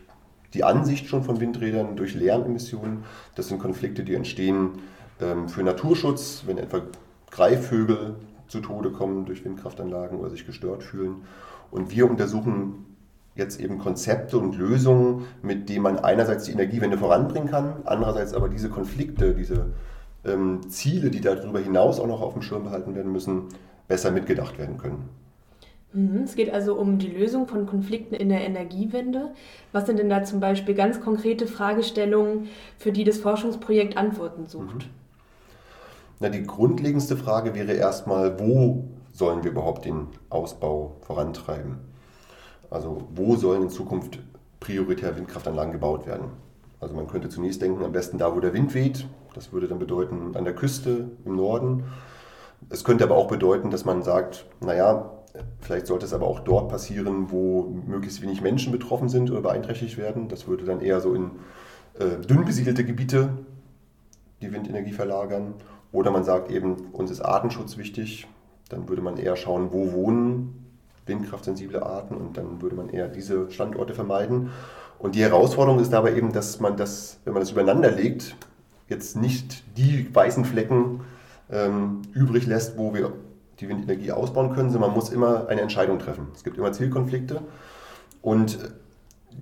die 0.55 0.63
Ansicht 0.63 1.09
schon 1.09 1.25
von 1.25 1.41
Windrädern, 1.41 1.97
durch 1.97 2.15
Lärmemissionen. 2.15 3.05
Das 3.35 3.49
sind 3.49 3.59
Konflikte, 3.59 4.05
die 4.05 4.15
entstehen 4.15 4.79
ähm, 5.21 5.49
für 5.49 5.65
Naturschutz, 5.65 6.45
wenn 6.47 6.59
etwa 6.59 6.83
Greifvögel 7.35 8.17
zu 8.47 8.61
Tode 8.61 8.91
kommen 8.91 9.25
durch 9.25 9.45
Windkraftanlagen 9.45 10.19
oder 10.19 10.31
sich 10.31 10.47
gestört 10.47 10.83
fühlen. 10.83 11.23
Und 11.71 11.91
wir 11.91 12.09
untersuchen 12.09 12.87
jetzt 13.35 13.61
eben 13.61 13.79
Konzepte 13.79 14.39
und 14.39 14.57
Lösungen, 14.57 15.25
mit 15.43 15.69
denen 15.69 15.83
man 15.83 15.99
einerseits 15.99 16.45
die 16.45 16.53
Energiewende 16.53 16.97
voranbringen 16.97 17.51
kann, 17.51 17.83
andererseits 17.85 18.33
aber 18.35 18.49
diese 18.49 18.69
Konflikte, 18.69 19.35
diese 19.35 19.73
ähm, 20.25 20.61
Ziele, 20.69 21.11
die 21.11 21.21
darüber 21.21 21.59
hinaus 21.59 21.99
auch 21.99 22.07
noch 22.07 22.21
auf 22.21 22.35
dem 22.35 22.43
Schirm 22.43 22.65
behalten 22.65 22.95
werden 22.95 23.11
müssen, 23.11 23.47
besser 23.89 24.13
mitgedacht 24.13 24.57
werden 24.57 24.79
können. 24.79 25.09
Mhm, 25.93 26.23
es 26.23 26.37
geht 26.37 26.53
also 26.53 26.77
um 26.77 26.99
die 26.99 27.11
Lösung 27.11 27.49
von 27.49 27.67
Konflikten 27.67 28.15
in 28.15 28.29
der 28.29 28.43
Energiewende. 28.43 29.33
Was 29.73 29.87
sind 29.87 29.99
denn 29.99 30.09
da 30.09 30.23
zum 30.23 30.39
Beispiel 30.39 30.77
ganz 30.77 31.01
konkrete 31.01 31.49
Fragestellungen, 31.49 32.49
für 32.79 32.93
die 32.93 33.03
das 33.03 33.19
Forschungsprojekt 33.19 33.97
Antworten 33.97 34.47
sucht? 34.47 34.77
Mhm. 34.77 35.04
Na, 36.21 36.29
die 36.29 36.45
grundlegendste 36.45 37.17
Frage 37.17 37.55
wäre 37.55 37.73
erstmal, 37.73 38.39
wo 38.39 38.85
sollen 39.13 39.45
wir 39.45 39.51
überhaupt 39.51 39.85
den 39.85 40.09
Ausbau 40.31 40.97
vorantreiben? 41.03 41.79
Also 42.71 43.03
wo 43.15 43.37
sollen 43.37 43.63
in 43.63 43.71
Zukunft 43.71 44.19
prioritär 44.61 45.17
Windkraftanlagen 45.17 45.73
gebaut 45.73 46.07
werden? 46.07 46.31
Also 46.81 46.95
man 46.95 47.07
könnte 47.07 47.29
zunächst 47.29 47.63
denken, 47.63 47.85
am 47.85 47.93
besten 47.93 48.19
da, 48.19 48.35
wo 48.35 48.41
der 48.41 48.53
Wind 48.53 48.75
weht. 48.75 49.07
Das 49.35 49.53
würde 49.53 49.69
dann 49.69 49.79
bedeuten 49.79 50.37
an 50.37 50.45
der 50.45 50.55
Küste 50.55 51.11
im 51.25 51.37
Norden. 51.37 51.85
Es 52.71 52.85
könnte 52.85 53.05
aber 53.05 53.17
auch 53.17 53.29
bedeuten, 53.29 53.71
dass 53.71 53.85
man 53.85 54.03
sagt, 54.03 54.47
naja, 54.61 55.11
vielleicht 55.61 55.87
sollte 55.87 56.07
es 56.07 56.13
aber 56.13 56.27
auch 56.27 56.41
dort 56.41 56.69
passieren, 56.69 57.31
wo 57.31 57.63
möglichst 57.87 58.23
wenig 58.23 58.41
Menschen 58.41 58.73
betroffen 58.73 59.09
sind 59.09 59.31
oder 59.31 59.41
beeinträchtigt 59.41 59.99
werden. 59.99 60.29
Das 60.29 60.47
würde 60.47 60.65
dann 60.65 60.81
eher 60.81 61.01
so 61.01 61.15
in 61.15 61.33
äh, 61.99 62.25
dünn 62.27 62.45
besiedelte 62.45 62.85
Gebiete 62.85 63.31
die 64.41 64.53
Windenergie 64.53 64.93
verlagern. 64.93 65.55
Oder 65.95 66.11
man 66.11 66.25
sagt 66.25 66.51
eben, 66.51 66.89
uns 66.93 67.13
ist 67.13 67.21
Artenschutz 67.21 67.79
wichtig. 67.79 68.27
Dann 68.69 68.89
würde 68.89 69.01
man 69.01 69.17
eher 69.17 69.37
schauen, 69.37 69.69
wo 69.73 69.93
wohnen 69.93 70.67
windkraftsensible 71.07 71.83
Arten 71.83 72.17
und 72.17 72.37
dann 72.37 72.61
würde 72.61 72.75
man 72.75 72.89
eher 72.89 73.07
diese 73.07 73.49
Standorte 73.51 73.95
vermeiden. 73.95 74.51
Und 74.99 75.15
die 75.15 75.23
Herausforderung 75.23 75.79
ist 75.79 75.93
dabei 75.93 76.17
eben, 76.17 76.33
dass 76.33 76.59
man 76.59 76.77
das, 76.77 77.21
wenn 77.25 77.33
man 77.33 77.43
das 77.43 77.53
übereinander 77.53 77.93
legt, 77.93 78.35
jetzt 78.89 79.17
nicht 79.17 79.63
die 79.77 80.13
weißen 80.13 80.45
Flecken 80.45 81.03
ähm, 81.49 82.03
übrig 82.13 82.47
lässt, 82.47 82.77
wo 82.77 82.93
wir 82.93 83.13
die 83.61 83.69
Windenergie 83.69 84.11
ausbauen 84.11 84.53
können, 84.53 84.71
sondern 84.71 84.91
man 84.91 84.99
muss 84.99 85.11
immer 85.11 85.47
eine 85.47 85.61
Entscheidung 85.61 86.01
treffen. 86.01 86.27
Es 86.35 86.43
gibt 86.43 86.59
immer 86.59 86.73
Zielkonflikte 86.73 87.41
und 88.21 88.59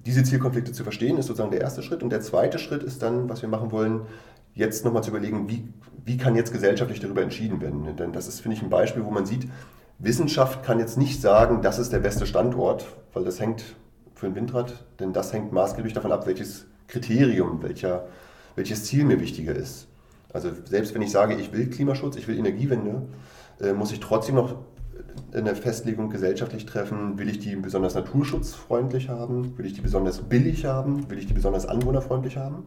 diese 0.04 0.22
Zielkonflikte 0.22 0.72
zu 0.72 0.82
verstehen, 0.82 1.16
ist 1.16 1.26
sozusagen 1.26 1.50
der 1.50 1.62
erste 1.62 1.82
Schritt. 1.82 2.02
Und 2.02 2.10
der 2.10 2.20
zweite 2.20 2.58
Schritt 2.58 2.82
ist 2.82 3.02
dann, 3.02 3.30
was 3.30 3.40
wir 3.40 3.48
machen 3.48 3.72
wollen, 3.72 4.02
jetzt 4.54 4.84
nochmal 4.84 5.02
zu 5.02 5.10
überlegen, 5.10 5.48
wie, 5.48 5.68
wie 6.04 6.16
kann 6.16 6.34
jetzt 6.34 6.52
gesellschaftlich 6.52 7.00
darüber 7.00 7.22
entschieden 7.22 7.60
werden. 7.60 7.96
Denn 7.96 8.12
das 8.12 8.28
ist, 8.28 8.40
finde 8.40 8.56
ich, 8.56 8.62
ein 8.62 8.70
Beispiel, 8.70 9.04
wo 9.04 9.10
man 9.10 9.26
sieht, 9.26 9.48
Wissenschaft 9.98 10.64
kann 10.64 10.78
jetzt 10.78 10.98
nicht 10.98 11.20
sagen, 11.20 11.62
das 11.62 11.78
ist 11.78 11.92
der 11.92 12.00
beste 12.00 12.26
Standort, 12.26 12.86
weil 13.12 13.24
das 13.24 13.40
hängt 13.40 13.76
für 14.14 14.26
ein 14.26 14.34
Windrad, 14.34 14.84
denn 15.00 15.12
das 15.12 15.32
hängt 15.32 15.52
maßgeblich 15.52 15.94
davon 15.94 16.12
ab, 16.12 16.26
welches 16.26 16.66
Kriterium, 16.88 17.62
welcher, 17.62 18.06
welches 18.56 18.84
Ziel 18.84 19.04
mir 19.04 19.20
wichtiger 19.20 19.54
ist. 19.54 19.88
Also 20.32 20.50
selbst 20.64 20.94
wenn 20.94 21.02
ich 21.02 21.10
sage, 21.10 21.34
ich 21.34 21.52
will 21.52 21.68
Klimaschutz, 21.70 22.16
ich 22.16 22.26
will 22.26 22.38
Energiewende, 22.38 23.02
äh, 23.60 23.72
muss 23.72 23.92
ich 23.92 24.00
trotzdem 24.00 24.36
noch 24.36 24.56
eine 25.32 25.54
Festlegung 25.54 26.10
gesellschaftlich 26.10 26.66
treffen, 26.66 27.18
will 27.18 27.28
ich 27.28 27.38
die 27.38 27.56
besonders 27.56 27.94
naturschutzfreundlich 27.94 29.08
haben, 29.08 29.56
will 29.56 29.66
ich 29.66 29.72
die 29.72 29.80
besonders 29.80 30.20
billig 30.20 30.64
haben, 30.64 31.08
will 31.10 31.18
ich 31.18 31.26
die 31.26 31.34
besonders 31.34 31.66
anwohnerfreundlich 31.66 32.36
haben. 32.36 32.64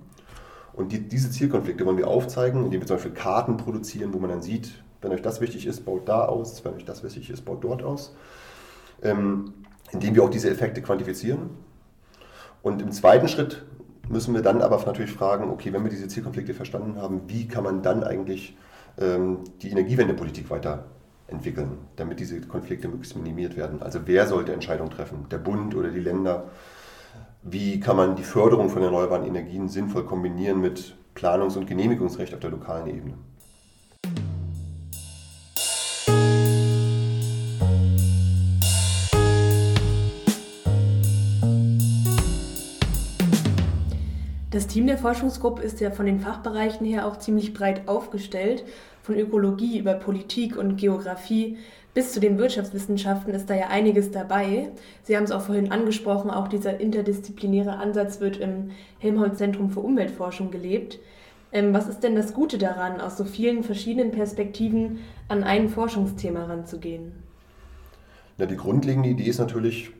Und 0.76 0.92
die, 0.92 1.00
diese 1.00 1.32
Zielkonflikte 1.32 1.86
wollen 1.86 1.98
wir 1.98 2.08
aufzeigen, 2.08 2.66
indem 2.66 2.82
wir 2.82 2.88
zum 2.88 2.98
Beispiel 2.98 3.14
Karten 3.14 3.58
produzieren, 3.58 4.14
wo 4.14 4.20
man 4.20 4.30
dann 4.30 4.42
sieht, 4.42 4.84
wenn 5.02 5.12
euch 5.12 5.22
das 5.22 5.40
wichtig 5.40 5.66
ist, 5.66 5.86
baut 5.86 6.10
da 6.10 6.26
aus. 6.26 6.66
Wenn 6.66 6.74
euch 6.74 6.86
das 6.86 7.04
wichtig 7.04 7.30
ist, 7.30 7.46
baut 7.46 7.64
dort 7.64 7.84
aus. 7.84 8.16
Ähm, 9.02 9.54
indem 9.92 10.16
wir 10.16 10.24
auch 10.24 10.30
diese 10.30 10.50
Effekte 10.50 10.82
quantifizieren. 10.82 11.52
Und 12.62 12.82
im 12.82 12.92
zweiten 12.92 13.28
Schritt 13.28 13.64
müssen 14.10 14.34
wir 14.34 14.42
dann 14.42 14.62
aber 14.62 14.84
natürlich 14.86 15.12
fragen, 15.12 15.50
okay, 15.50 15.72
wenn 15.72 15.84
wir 15.84 15.92
diese 15.92 16.08
Zielkonflikte 16.08 16.54
verstanden 16.54 17.00
haben, 17.00 17.22
wie 17.28 17.48
kann 17.48 17.64
man 17.64 17.82
dann 17.82 18.04
eigentlich 18.04 18.58
ähm, 18.98 19.40
die 19.62 19.70
Energiewendepolitik 19.70 20.50
weiterentwickeln, 20.50 21.78
damit 21.96 22.20
diese 22.20 22.42
Konflikte 22.42 22.88
möglichst 22.88 23.16
minimiert 23.16 23.56
werden? 23.56 23.82
Also 23.82 24.02
wer 24.06 24.28
sollte 24.28 24.54
Entscheidungen 24.54 24.90
treffen? 24.90 25.28
Der 25.30 25.38
Bund 25.38 25.76
oder 25.76 25.90
die 25.90 26.00
Länder? 26.00 26.46
Wie 27.48 27.80
kann 27.80 27.96
man 27.96 28.16
die 28.16 28.24
Förderung 28.24 28.72
von 28.72 28.82
erneuerbaren 28.82 29.24
Energien 29.24 29.70
sinnvoll 29.70 30.04
kombinieren 30.04 30.62
mit 30.62 30.96
Planungs- 31.14 31.56
und 31.56 31.68
Genehmigungsrecht 31.68 32.34
auf 32.34 32.40
der 32.40 32.50
lokalen 32.50 32.88
Ebene? 32.88 33.14
Das 44.50 44.66
Team 44.66 44.88
der 44.88 44.98
Forschungsgruppe 44.98 45.62
ist 45.62 45.80
ja 45.82 45.92
von 45.92 46.08
den 46.08 46.22
Fachbereichen 46.22 46.88
her 46.88 47.06
auch 47.06 47.20
ziemlich 47.20 47.54
breit 47.54 47.88
aufgestellt. 47.88 48.64
Von 49.06 49.20
Ökologie 49.20 49.78
über 49.78 49.94
Politik 49.94 50.58
und 50.58 50.78
Geografie 50.78 51.60
bis 51.94 52.12
zu 52.12 52.20
den 52.20 52.40
Wirtschaftswissenschaften 52.40 53.36
ist 53.36 53.48
da 53.48 53.54
ja 53.54 53.68
einiges 53.68 54.10
dabei. 54.10 54.72
Sie 55.04 55.16
haben 55.16 55.26
es 55.26 55.32
auch 55.32 55.42
vorhin 55.42 55.72
angesprochen, 55.72 56.32
auch 56.32 56.48
dieser 56.48 56.80
interdisziplinäre 56.80 57.78
Ansatz 57.78 58.20
wird 58.20 58.38
im 58.38 58.72
Helmholtz-Zentrum 58.98 59.70
für 59.70 59.82
Umweltforschung 59.82 60.50
gelebt. 60.50 60.98
Ähm, 61.52 61.72
was 61.72 61.88
ist 61.88 62.00
denn 62.00 62.16
das 62.16 62.34
Gute 62.34 62.58
daran, 62.58 63.00
aus 63.00 63.16
so 63.16 63.26
vielen 63.26 63.64
verschiedenen 63.64 64.10
Perspektiven 64.10 65.02
an 65.28 65.44
ein 65.44 65.70
Forschungsthema 65.70 66.46
ranzugehen? 66.46 67.12
Ja, 68.40 68.48
die 68.48 68.58
grundlegende 68.58 69.10
Idee 69.10 69.30
ist 69.30 69.38
natürlich, 69.38 69.92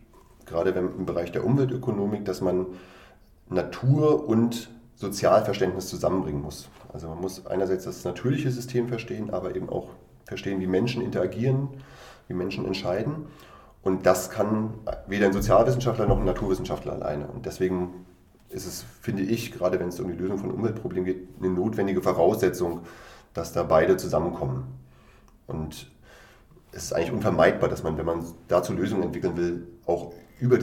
gerade 0.48 0.72
im 0.72 1.06
Bereich 1.06 1.32
der 1.32 1.46
Umweltökonomik, 1.46 2.26
dass 2.26 2.42
man 2.42 2.66
Natur 3.52 4.28
und 4.28 4.72
Sozialverständnis 4.96 5.90
zusammenbringen 5.90 6.42
muss. 6.42 6.70
Also 6.96 7.10
man 7.10 7.20
muss 7.20 7.46
einerseits 7.46 7.84
das 7.84 8.06
natürliche 8.06 8.50
System 8.50 8.88
verstehen, 8.88 9.30
aber 9.30 9.54
eben 9.54 9.68
auch 9.68 9.90
verstehen, 10.24 10.62
wie 10.62 10.66
Menschen 10.66 11.02
interagieren, 11.02 11.68
wie 12.30 12.34
Menschen 12.34 12.64
entscheiden. 12.66 13.26
Und 13.84 14.06
das 14.06 14.30
kann 14.30 14.76
weder 15.06 15.26
ein 15.26 15.34
Sozialwissenschaftler 15.34 16.08
noch 16.08 16.20
ein 16.20 16.24
Naturwissenschaftler 16.24 16.94
alleine. 16.94 17.28
Und 17.28 17.46
deswegen 17.46 18.06
ist 18.48 18.66
es, 18.66 18.86
finde 19.02 19.24
ich, 19.24 19.52
gerade 19.52 19.78
wenn 19.78 19.90
es 19.90 20.00
um 20.00 20.08
die 20.08 20.16
Lösung 20.18 20.38
von 20.38 20.52
Umweltproblemen 20.52 21.06
geht, 21.06 21.28
eine 21.38 21.50
notwendige 21.50 22.02
Voraussetzung, 22.02 22.84
dass 23.34 23.52
da 23.52 23.64
beide 23.64 23.98
zusammenkommen. 23.98 24.64
Und 25.48 25.92
es 26.72 26.86
ist 26.86 26.94
eigentlich 26.94 27.12
unvermeidbar, 27.12 27.68
dass 27.68 27.84
man, 27.84 27.98
wenn 27.98 28.06
man 28.06 28.24
dazu 28.48 28.72
Lösungen 28.72 29.04
entwickeln 29.04 29.36
will, 29.36 29.68
auch 29.86 30.14
über 30.40 30.62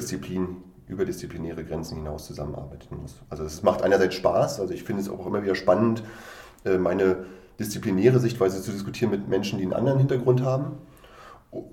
Disziplin 1.05 1.45
überdisziplinäre 1.45 1.65
Grenzen 1.65 1.97
hinaus 1.97 2.27
zusammenarbeiten 2.27 2.97
muss. 3.01 3.21
Also 3.31 3.45
es 3.45 3.63
macht 3.63 3.83
einerseits 3.83 4.15
Spaß, 4.15 4.61
also 4.61 4.73
ich 4.73 4.85
finde 4.85 5.03
es 5.03 5.09
auch 5.09 5.27
immer 5.27 5.43
wieder 5.43 5.55
spannend, 5.55 6.03
äh, 6.65 6.79
meine 6.79 7.27
disziplinäre 7.59 8.19
Sichtweise 8.19 8.63
zu 8.63 8.73
diskutieren 8.73 9.11
mit 9.11 9.29
Menschen, 9.29 9.59
die 9.59 9.65
einen 9.65 9.73
anderen 9.73 9.99
Hintergrund 9.99 10.43
haben. 10.43 10.79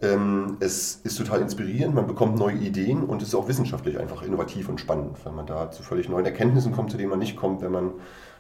Ähm, 0.02 0.58
es 0.60 0.96
ist 0.96 1.18
total 1.18 1.42
inspirierend, 1.42 1.96
man 1.96 2.08
bekommt 2.08 2.38
neue 2.38 2.58
Ideen 2.58 3.04
und 3.04 3.22
es 3.22 3.30
ist 3.30 3.36
auch 3.36 3.48
wissenschaftlich 3.48 3.98
einfach 3.98 4.24
innovativ 4.24 4.68
und 4.68 4.80
spannend, 4.80 5.18
weil 5.24 5.34
man 5.34 5.46
da 5.46 5.72
zu 5.72 5.84
völlig 5.84 6.10
neuen 6.10 6.26
Erkenntnissen 6.26 6.74
kommt, 6.74 6.92
zu 6.92 6.98
denen 6.98 7.10
man 7.10 7.20
nicht 7.20 7.38
kommt, 7.38 7.62
wenn 7.62 7.72
man 7.72 7.92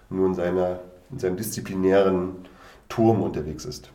nur 0.09 0.27
in, 0.27 0.33
seiner, 0.33 0.81
in 1.11 1.19
seinem 1.19 1.37
disziplinären 1.37 2.47
Turm 2.89 3.21
unterwegs 3.21 3.63
ist. 3.65 3.91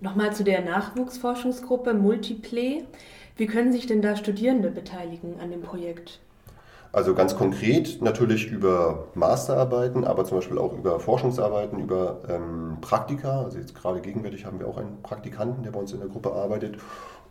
Nochmal 0.00 0.32
zu 0.32 0.42
der 0.42 0.64
Nachwuchsforschungsgruppe 0.64 1.94
Multiplay. 1.94 2.82
Wie 3.36 3.46
können 3.46 3.72
sich 3.72 3.86
denn 3.86 4.02
da 4.02 4.16
Studierende 4.16 4.70
beteiligen 4.70 5.40
an 5.40 5.50
dem 5.50 5.62
Projekt? 5.62 6.20
Also 6.92 7.14
ganz 7.14 7.34
konkret 7.34 8.02
natürlich 8.02 8.50
über 8.50 9.06
Masterarbeiten, 9.14 10.04
aber 10.04 10.26
zum 10.26 10.36
Beispiel 10.36 10.58
auch 10.58 10.74
über 10.74 11.00
Forschungsarbeiten, 11.00 11.80
über 11.80 12.20
ähm, 12.28 12.76
Praktika. 12.82 13.42
Also 13.42 13.58
jetzt 13.58 13.74
gerade 13.74 14.02
gegenwärtig 14.02 14.44
haben 14.44 14.60
wir 14.60 14.68
auch 14.68 14.76
einen 14.76 15.00
Praktikanten, 15.02 15.62
der 15.62 15.70
bei 15.70 15.80
uns 15.80 15.92
in 15.92 16.00
der 16.00 16.08
Gruppe 16.08 16.32
arbeitet 16.32 16.76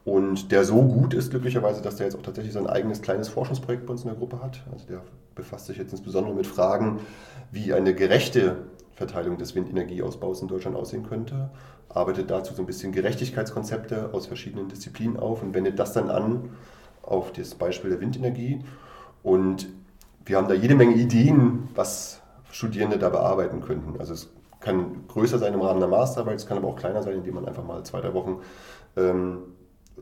und 0.04 0.52
der 0.52 0.64
so 0.64 0.82
gut 0.82 1.14
ist 1.14 1.30
glücklicherweise, 1.30 1.84
dass 1.84 1.98
der 1.98 2.08
jetzt 2.08 2.16
auch 2.16 2.24
tatsächlich 2.24 2.54
sein 2.54 2.66
eigenes 2.66 3.04
kleines 3.04 3.30
Forschungsprojekt 3.30 3.86
bei 3.86 3.92
uns 3.92 4.02
in 4.02 4.10
der 4.10 4.18
Gruppe 4.18 4.42
hat. 4.42 4.64
Also 4.72 4.88
der 4.88 5.02
befasst 5.36 5.68
sich 5.68 5.78
jetzt 5.78 5.92
insbesondere 5.92 6.34
mit 6.34 6.48
Fragen, 6.48 7.00
wie 7.52 7.72
eine 7.72 7.94
gerechte 7.94 8.58
Verteilung 9.06 9.38
des 9.38 9.56
Windenergieausbaus 9.56 10.42
in 10.42 10.48
Deutschland 10.48 10.76
aussehen 10.76 11.04
könnte 11.04 11.50
arbeitet 11.96 12.30
dazu 12.30 12.54
so 12.54 12.62
ein 12.62 12.66
bisschen 12.66 12.92
Gerechtigkeitskonzepte 12.92 14.10
aus 14.14 14.28
verschiedenen 14.28 14.68
Disziplinen 14.68 15.18
auf 15.18 15.42
und 15.42 15.54
wendet 15.54 15.80
das 15.80 15.94
dann 15.94 16.10
an 16.10 16.50
auf 17.02 17.32
das 17.34 17.56
Beispiel 17.56 17.90
der 17.90 18.00
Windenergie. 18.00 18.64
Und 19.24 19.68
wir 20.26 20.38
haben 20.38 20.48
da 20.48 20.54
jede 20.54 20.76
Menge 20.76 20.96
Ideen, 20.96 21.70
was 21.76 22.22
Studierende 22.52 22.98
da 22.98 23.10
bearbeiten 23.10 23.62
könnten. 23.62 24.00
Also 24.00 24.14
es 24.14 24.30
kann 24.60 25.08
größer 25.08 25.40
sein 25.40 25.54
im 25.54 25.62
Rahmen 25.62 25.80
der 25.80 25.90
Masterarbeit, 25.90 26.36
es 26.36 26.46
kann 26.46 26.58
aber 26.58 26.68
auch 26.68 26.76
kleiner 26.76 27.02
sein, 27.02 27.16
indem 27.16 27.36
man 27.36 27.46
einfach 27.46 27.64
mal 27.64 27.84
zwei, 27.84 28.02
drei 28.02 28.14
Wochen, 28.14 28.40
ähm, 28.96 29.40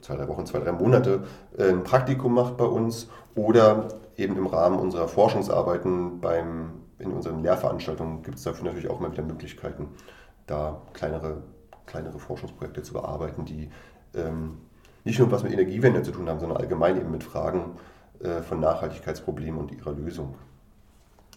zwei, 0.02 0.16
drei 0.16 0.28
Wochen, 0.28 0.46
zwei, 0.46 0.60
drei 0.60 0.72
Monate 0.72 1.24
äh, 1.58 1.70
ein 1.70 1.84
Praktikum 1.84 2.34
macht 2.34 2.58
bei 2.58 2.66
uns 2.66 3.08
oder 3.36 3.88
eben 4.18 4.36
im 4.36 4.48
Rahmen 4.48 4.78
unserer 4.78 5.08
Forschungsarbeiten 5.08 6.20
beim, 6.20 6.72
in 7.00 7.12
unseren 7.12 7.42
Lehrveranstaltungen 7.44 8.24
gibt 8.24 8.38
es 8.38 8.44
dafür 8.44 8.66
natürlich 8.66 8.90
auch 8.90 9.00
mal 9.00 9.12
wieder 9.12 9.24
Möglichkeiten, 9.24 9.88
da 10.48 10.82
kleinere, 10.94 11.44
kleinere 11.86 12.20
Forschungsprojekte 12.20 12.84
zu 12.84 12.94
bearbeiten, 12.94 13.46
die 13.46 13.70
ähm, 14.14 14.58
nicht 15.06 15.20
nur 15.20 15.32
was 15.32 15.44
mit 15.44 15.54
Energiewende 15.54 16.02
zu 16.04 16.12
tun 16.12 16.30
haben, 16.30 16.40
sondern 16.40 16.58
allgemein 16.58 16.98
eben 16.98 17.12
mit 17.12 17.24
Fragen 17.24 17.78
äh, 18.20 18.42
von 18.42 18.60
Nachhaltigkeitsproblemen 18.60 19.60
und 19.60 19.72
ihrer 19.72 19.94
Lösung. 19.94 20.36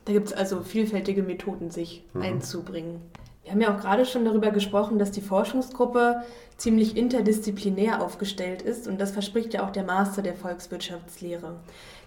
Da 0.04 0.12
gibt 0.12 0.26
es 0.26 0.32
also 0.32 0.62
vielfältige 0.62 1.22
Methoden, 1.22 1.70
sich 1.70 2.04
mhm. 2.12 2.22
einzubringen. 2.22 3.00
Wir 3.42 3.52
haben 3.52 3.60
ja 3.60 3.74
auch 3.74 3.80
gerade 3.80 4.06
schon 4.06 4.24
darüber 4.24 4.50
gesprochen, 4.50 4.98
dass 4.98 5.10
die 5.10 5.20
Forschungsgruppe 5.20 6.22
ziemlich 6.56 6.96
interdisziplinär 6.96 8.00
aufgestellt 8.00 8.62
ist 8.62 8.86
und 8.86 9.00
das 9.00 9.10
verspricht 9.10 9.54
ja 9.54 9.66
auch 9.66 9.70
der 9.70 9.82
Master 9.82 10.22
der 10.22 10.34
Volkswirtschaftslehre. 10.34 11.56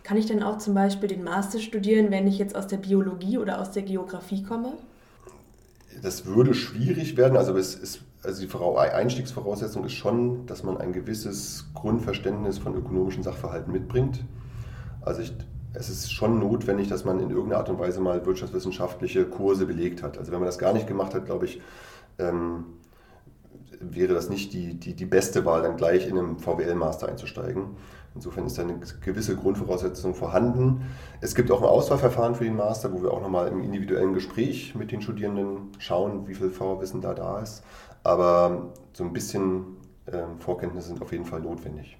Kann 0.03 0.17
ich 0.17 0.27
denn 0.27 0.43
auch 0.43 0.59
zum 0.59 0.73
Beispiel 0.73 1.09
den 1.09 1.23
Master 1.23 1.59
studieren, 1.59 2.09
wenn 2.11 2.27
ich 2.27 2.37
jetzt 2.37 2.55
aus 2.55 2.67
der 2.67 2.77
Biologie 2.77 3.37
oder 3.37 3.59
aus 3.59 3.71
der 3.71 3.83
Geografie 3.83 4.43
komme? 4.43 4.73
Das 6.01 6.25
würde 6.25 6.53
schwierig 6.53 7.17
werden. 7.17 7.37
Also, 7.37 7.55
ist, 7.55 8.01
also 8.23 8.45
die 8.45 8.53
Einstiegsvoraussetzung 8.77 9.85
ist 9.85 9.93
schon, 9.93 10.45
dass 10.45 10.63
man 10.63 10.77
ein 10.77 10.93
gewisses 10.93 11.65
Grundverständnis 11.73 12.57
von 12.57 12.75
ökonomischen 12.75 13.23
Sachverhalten 13.23 13.71
mitbringt. 13.71 14.23
Also 15.01 15.21
ich 15.21 15.33
es 15.75 15.89
ist 15.89 16.11
schon 16.11 16.39
notwendig, 16.39 16.87
dass 16.87 17.05
man 17.05 17.19
in 17.19 17.29
irgendeiner 17.29 17.59
Art 17.59 17.69
und 17.69 17.79
Weise 17.79 17.99
mal 17.99 18.25
wirtschaftswissenschaftliche 18.25 19.25
Kurse 19.25 19.65
belegt 19.65 20.03
hat. 20.03 20.17
Also 20.17 20.31
wenn 20.31 20.39
man 20.39 20.47
das 20.47 20.57
gar 20.57 20.73
nicht 20.73 20.87
gemacht 20.87 21.13
hat, 21.13 21.25
glaube 21.25 21.45
ich, 21.45 21.61
ähm, 22.17 22.65
wäre 23.79 24.13
das 24.13 24.29
nicht 24.29 24.53
die, 24.53 24.75
die, 24.75 24.95
die 24.95 25.05
beste 25.05 25.45
Wahl, 25.45 25.61
dann 25.61 25.77
gleich 25.77 26.07
in 26.07 26.17
einem 26.17 26.39
VWL-Master 26.39 27.09
einzusteigen. 27.09 27.75
Insofern 28.15 28.45
ist 28.45 28.57
da 28.57 28.61
eine 28.61 28.79
gewisse 29.01 29.35
Grundvoraussetzung 29.35 30.15
vorhanden. 30.15 30.85
Es 31.19 31.35
gibt 31.35 31.51
auch 31.51 31.61
ein 31.61 31.67
Auswahlverfahren 31.67 32.35
für 32.35 32.45
den 32.45 32.55
Master, 32.55 32.93
wo 32.93 33.03
wir 33.03 33.11
auch 33.11 33.21
nochmal 33.21 33.49
im 33.49 33.61
individuellen 33.61 34.13
Gespräch 34.13 34.73
mit 34.73 34.93
den 34.93 35.01
Studierenden 35.01 35.73
schauen, 35.79 36.25
wie 36.27 36.35
viel 36.35 36.49
Vorwissen 36.49 37.01
da 37.01 37.13
da 37.13 37.39
ist. 37.39 37.63
Aber 38.03 38.71
so 38.93 39.03
ein 39.03 39.11
bisschen 39.11 39.65
ähm, 40.07 40.39
Vorkenntnisse 40.39 40.87
sind 40.87 41.01
auf 41.01 41.11
jeden 41.11 41.25
Fall 41.25 41.41
notwendig. 41.41 41.97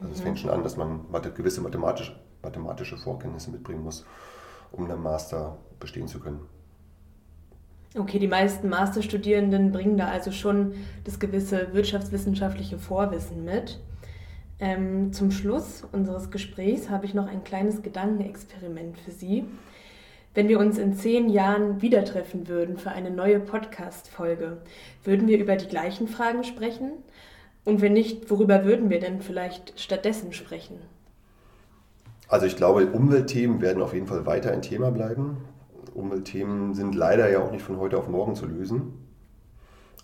Also 0.00 0.12
es 0.12 0.20
mhm. 0.20 0.22
fängt 0.22 0.38
schon 0.38 0.50
an, 0.50 0.62
dass 0.62 0.78
man 0.78 1.00
gewisse 1.34 1.60
mathematische 1.60 2.14
mathematische 2.42 2.96
Vorkenntnisse 2.96 3.50
mitbringen 3.50 3.82
muss, 3.82 4.04
um 4.72 4.84
einen 4.84 5.02
Master 5.02 5.58
bestehen 5.78 6.08
zu 6.08 6.20
können. 6.20 6.40
Okay, 7.96 8.20
die 8.20 8.28
meisten 8.28 8.68
Masterstudierenden 8.68 9.72
bringen 9.72 9.96
da 9.96 10.06
also 10.06 10.30
schon 10.30 10.74
das 11.04 11.18
gewisse 11.18 11.74
wirtschaftswissenschaftliche 11.74 12.78
Vorwissen 12.78 13.44
mit. 13.44 13.80
Ähm, 14.60 15.12
zum 15.12 15.32
Schluss 15.32 15.82
unseres 15.90 16.30
Gesprächs 16.30 16.88
habe 16.88 17.06
ich 17.06 17.14
noch 17.14 17.26
ein 17.26 17.42
kleines 17.42 17.82
Gedankenexperiment 17.82 18.98
für 18.98 19.10
Sie. 19.10 19.44
Wenn 20.34 20.46
wir 20.46 20.60
uns 20.60 20.78
in 20.78 20.94
zehn 20.94 21.28
Jahren 21.28 21.82
wieder 21.82 22.04
treffen 22.04 22.46
würden 22.46 22.78
für 22.78 22.90
eine 22.90 23.10
neue 23.10 23.40
Podcast-Folge, 23.40 24.58
würden 25.02 25.26
wir 25.26 25.38
über 25.38 25.56
die 25.56 25.66
gleichen 25.66 26.06
Fragen 26.06 26.44
sprechen? 26.44 26.92
Und 27.64 27.80
wenn 27.80 27.94
nicht, 27.94 28.30
worüber 28.30 28.64
würden 28.64 28.90
wir 28.90 29.00
denn 29.00 29.20
vielleicht 29.20 29.80
stattdessen 29.80 30.32
sprechen? 30.32 30.78
Also 32.30 32.46
ich 32.46 32.54
glaube, 32.54 32.86
Umweltthemen 32.86 33.60
werden 33.60 33.82
auf 33.82 33.92
jeden 33.92 34.06
Fall 34.06 34.24
weiter 34.24 34.52
ein 34.52 34.62
Thema 34.62 34.92
bleiben. 34.92 35.38
Umweltthemen 35.94 36.74
sind 36.74 36.94
leider 36.94 37.28
ja 37.28 37.42
auch 37.42 37.50
nicht 37.50 37.64
von 37.64 37.78
heute 37.78 37.98
auf 37.98 38.08
morgen 38.08 38.36
zu 38.36 38.46
lösen. 38.46 38.92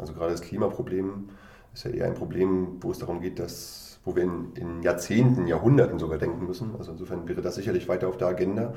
Also 0.01 0.13
gerade 0.13 0.33
das 0.33 0.41
Klimaproblem 0.41 1.29
ist 1.73 1.85
ja 1.85 1.93
eher 1.93 2.07
ein 2.07 2.15
Problem, 2.15 2.79
wo 2.81 2.91
es 2.91 2.99
darum 2.99 3.21
geht, 3.21 3.39
dass, 3.39 4.01
wo 4.05 4.17
wir 4.17 4.25
in, 4.25 4.53
in 4.57 4.83
Jahrzehnten, 4.83 5.47
Jahrhunderten 5.47 6.01
sogar 6.01 6.19
denken 6.19 6.47
müssen. 6.47 6.75
Also 6.77 6.91
insofern 6.91 7.29
wäre 7.29 7.43
das 7.43 7.55
sicherlich 7.55 7.89
weiter 7.89 8.09
auf 8.09 8.17
der 8.17 8.27
Agenda. 8.27 8.75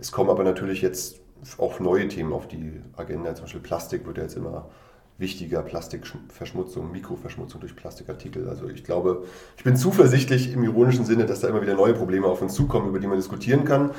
Es 0.00 0.10
kommen 0.10 0.28
aber 0.28 0.42
natürlich 0.42 0.82
jetzt 0.82 1.20
auch 1.56 1.78
neue 1.78 2.08
Themen 2.08 2.32
auf 2.32 2.48
die 2.48 2.82
Agenda. 2.96 3.32
Zum 3.36 3.44
Beispiel 3.44 3.60
Plastik 3.60 4.06
wird 4.06 4.16
ja 4.16 4.24
jetzt 4.24 4.36
immer 4.36 4.70
wichtiger 5.18 5.62
Plastikverschmutzung, 5.62 6.92
Mikroverschmutzung 6.92 7.60
durch 7.60 7.74
Plastikartikel. 7.74 8.48
Also 8.48 8.68
ich 8.68 8.84
glaube, 8.84 9.24
ich 9.56 9.64
bin 9.64 9.76
zuversichtlich 9.76 10.52
im 10.52 10.62
ironischen 10.62 11.04
Sinne, 11.04 11.26
dass 11.26 11.40
da 11.40 11.48
immer 11.48 11.60
wieder 11.60 11.74
neue 11.74 11.92
Probleme 11.92 12.26
auf 12.26 12.40
uns 12.40 12.54
zukommen, 12.54 12.88
über 12.88 13.00
die 13.00 13.08
man 13.08 13.16
diskutieren 13.16 13.64
kann. 13.64 13.90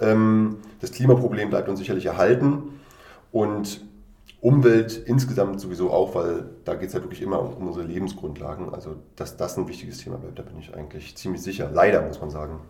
Ähm, 0.00 0.58
das 0.80 0.92
Klimaproblem 0.92 1.50
bleibt 1.50 1.68
uns 1.68 1.80
sicherlich 1.80 2.06
erhalten 2.06 2.80
und 3.32 3.84
Umwelt 4.40 5.02
insgesamt 5.04 5.60
sowieso 5.60 5.90
auch, 5.90 6.14
weil 6.14 6.48
da 6.64 6.74
geht 6.74 6.88
es 6.88 6.94
ja 6.94 7.02
wirklich 7.02 7.22
immer 7.22 7.40
um 7.40 7.66
unsere 7.66 7.84
Lebensgrundlagen. 7.84 8.72
Also 8.72 8.94
dass 9.16 9.36
das 9.36 9.58
ein 9.58 9.66
wichtiges 9.66 9.98
Thema 9.98 10.16
bleibt, 10.16 10.38
da 10.38 10.44
bin 10.44 10.60
ich 10.60 10.72
eigentlich 10.74 11.16
ziemlich 11.16 11.42
sicher. 11.42 11.70
Leider 11.72 12.02
muss 12.02 12.20
man 12.20 12.30
sagen. 12.30 12.60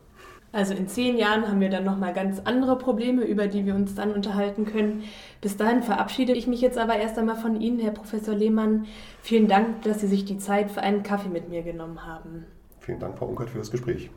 Also 0.50 0.72
in 0.72 0.88
zehn 0.88 1.18
Jahren 1.18 1.46
haben 1.46 1.60
wir 1.60 1.68
dann 1.68 1.84
nochmal 1.84 2.14
ganz 2.14 2.40
andere 2.44 2.78
Probleme, 2.78 3.22
über 3.24 3.48
die 3.48 3.66
wir 3.66 3.74
uns 3.74 3.94
dann 3.94 4.12
unterhalten 4.12 4.64
können. 4.64 5.04
Bis 5.42 5.56
dahin 5.58 5.82
verabschiede 5.82 6.32
ich 6.32 6.46
mich 6.46 6.62
jetzt 6.62 6.78
aber 6.78 6.96
erst 6.96 7.18
einmal 7.18 7.36
von 7.36 7.60
Ihnen, 7.60 7.78
Herr 7.78 7.90
Professor 7.90 8.34
Lehmann. 8.34 8.86
Vielen 9.20 9.48
Dank, 9.48 9.82
dass 9.82 10.00
Sie 10.00 10.06
sich 10.06 10.24
die 10.24 10.38
Zeit 10.38 10.70
für 10.70 10.80
einen 10.80 11.02
Kaffee 11.02 11.28
mit 11.28 11.50
mir 11.50 11.62
genommen 11.62 12.06
haben. 12.06 12.46
Vielen 12.80 12.98
Dank, 12.98 13.18
Frau 13.18 13.26
Unkert, 13.26 13.50
für 13.50 13.58
das 13.58 13.70
Gespräch. 13.70 14.10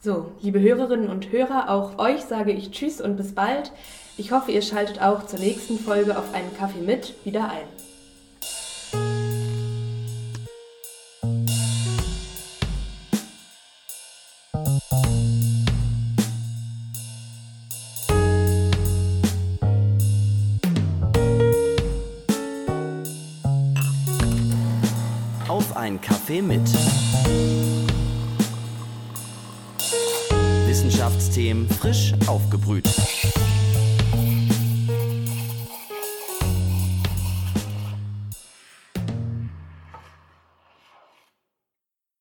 So, 0.00 0.32
liebe 0.40 0.60
Hörerinnen 0.60 1.08
und 1.08 1.30
Hörer, 1.30 1.70
auch 1.70 1.98
euch 1.98 2.22
sage 2.22 2.52
ich 2.52 2.72
Tschüss 2.72 3.00
und 3.00 3.16
bis 3.16 3.34
bald. 3.34 3.72
Ich 4.16 4.32
hoffe, 4.32 4.50
ihr 4.50 4.62
schaltet 4.62 5.00
auch 5.00 5.26
zur 5.26 5.38
nächsten 5.38 5.78
Folge 5.78 6.18
auf 6.18 6.34
einen 6.34 6.56
Kaffee 6.56 6.80
mit 6.80 7.14
wieder 7.24 7.44
ein. 7.50 7.58
Ein 7.58 7.77
Kaffee 26.28 26.42
mit. 26.42 26.60
Wissenschaftsthemen 30.66 31.66
frisch 31.70 32.12
aufgebrüht. 32.26 32.86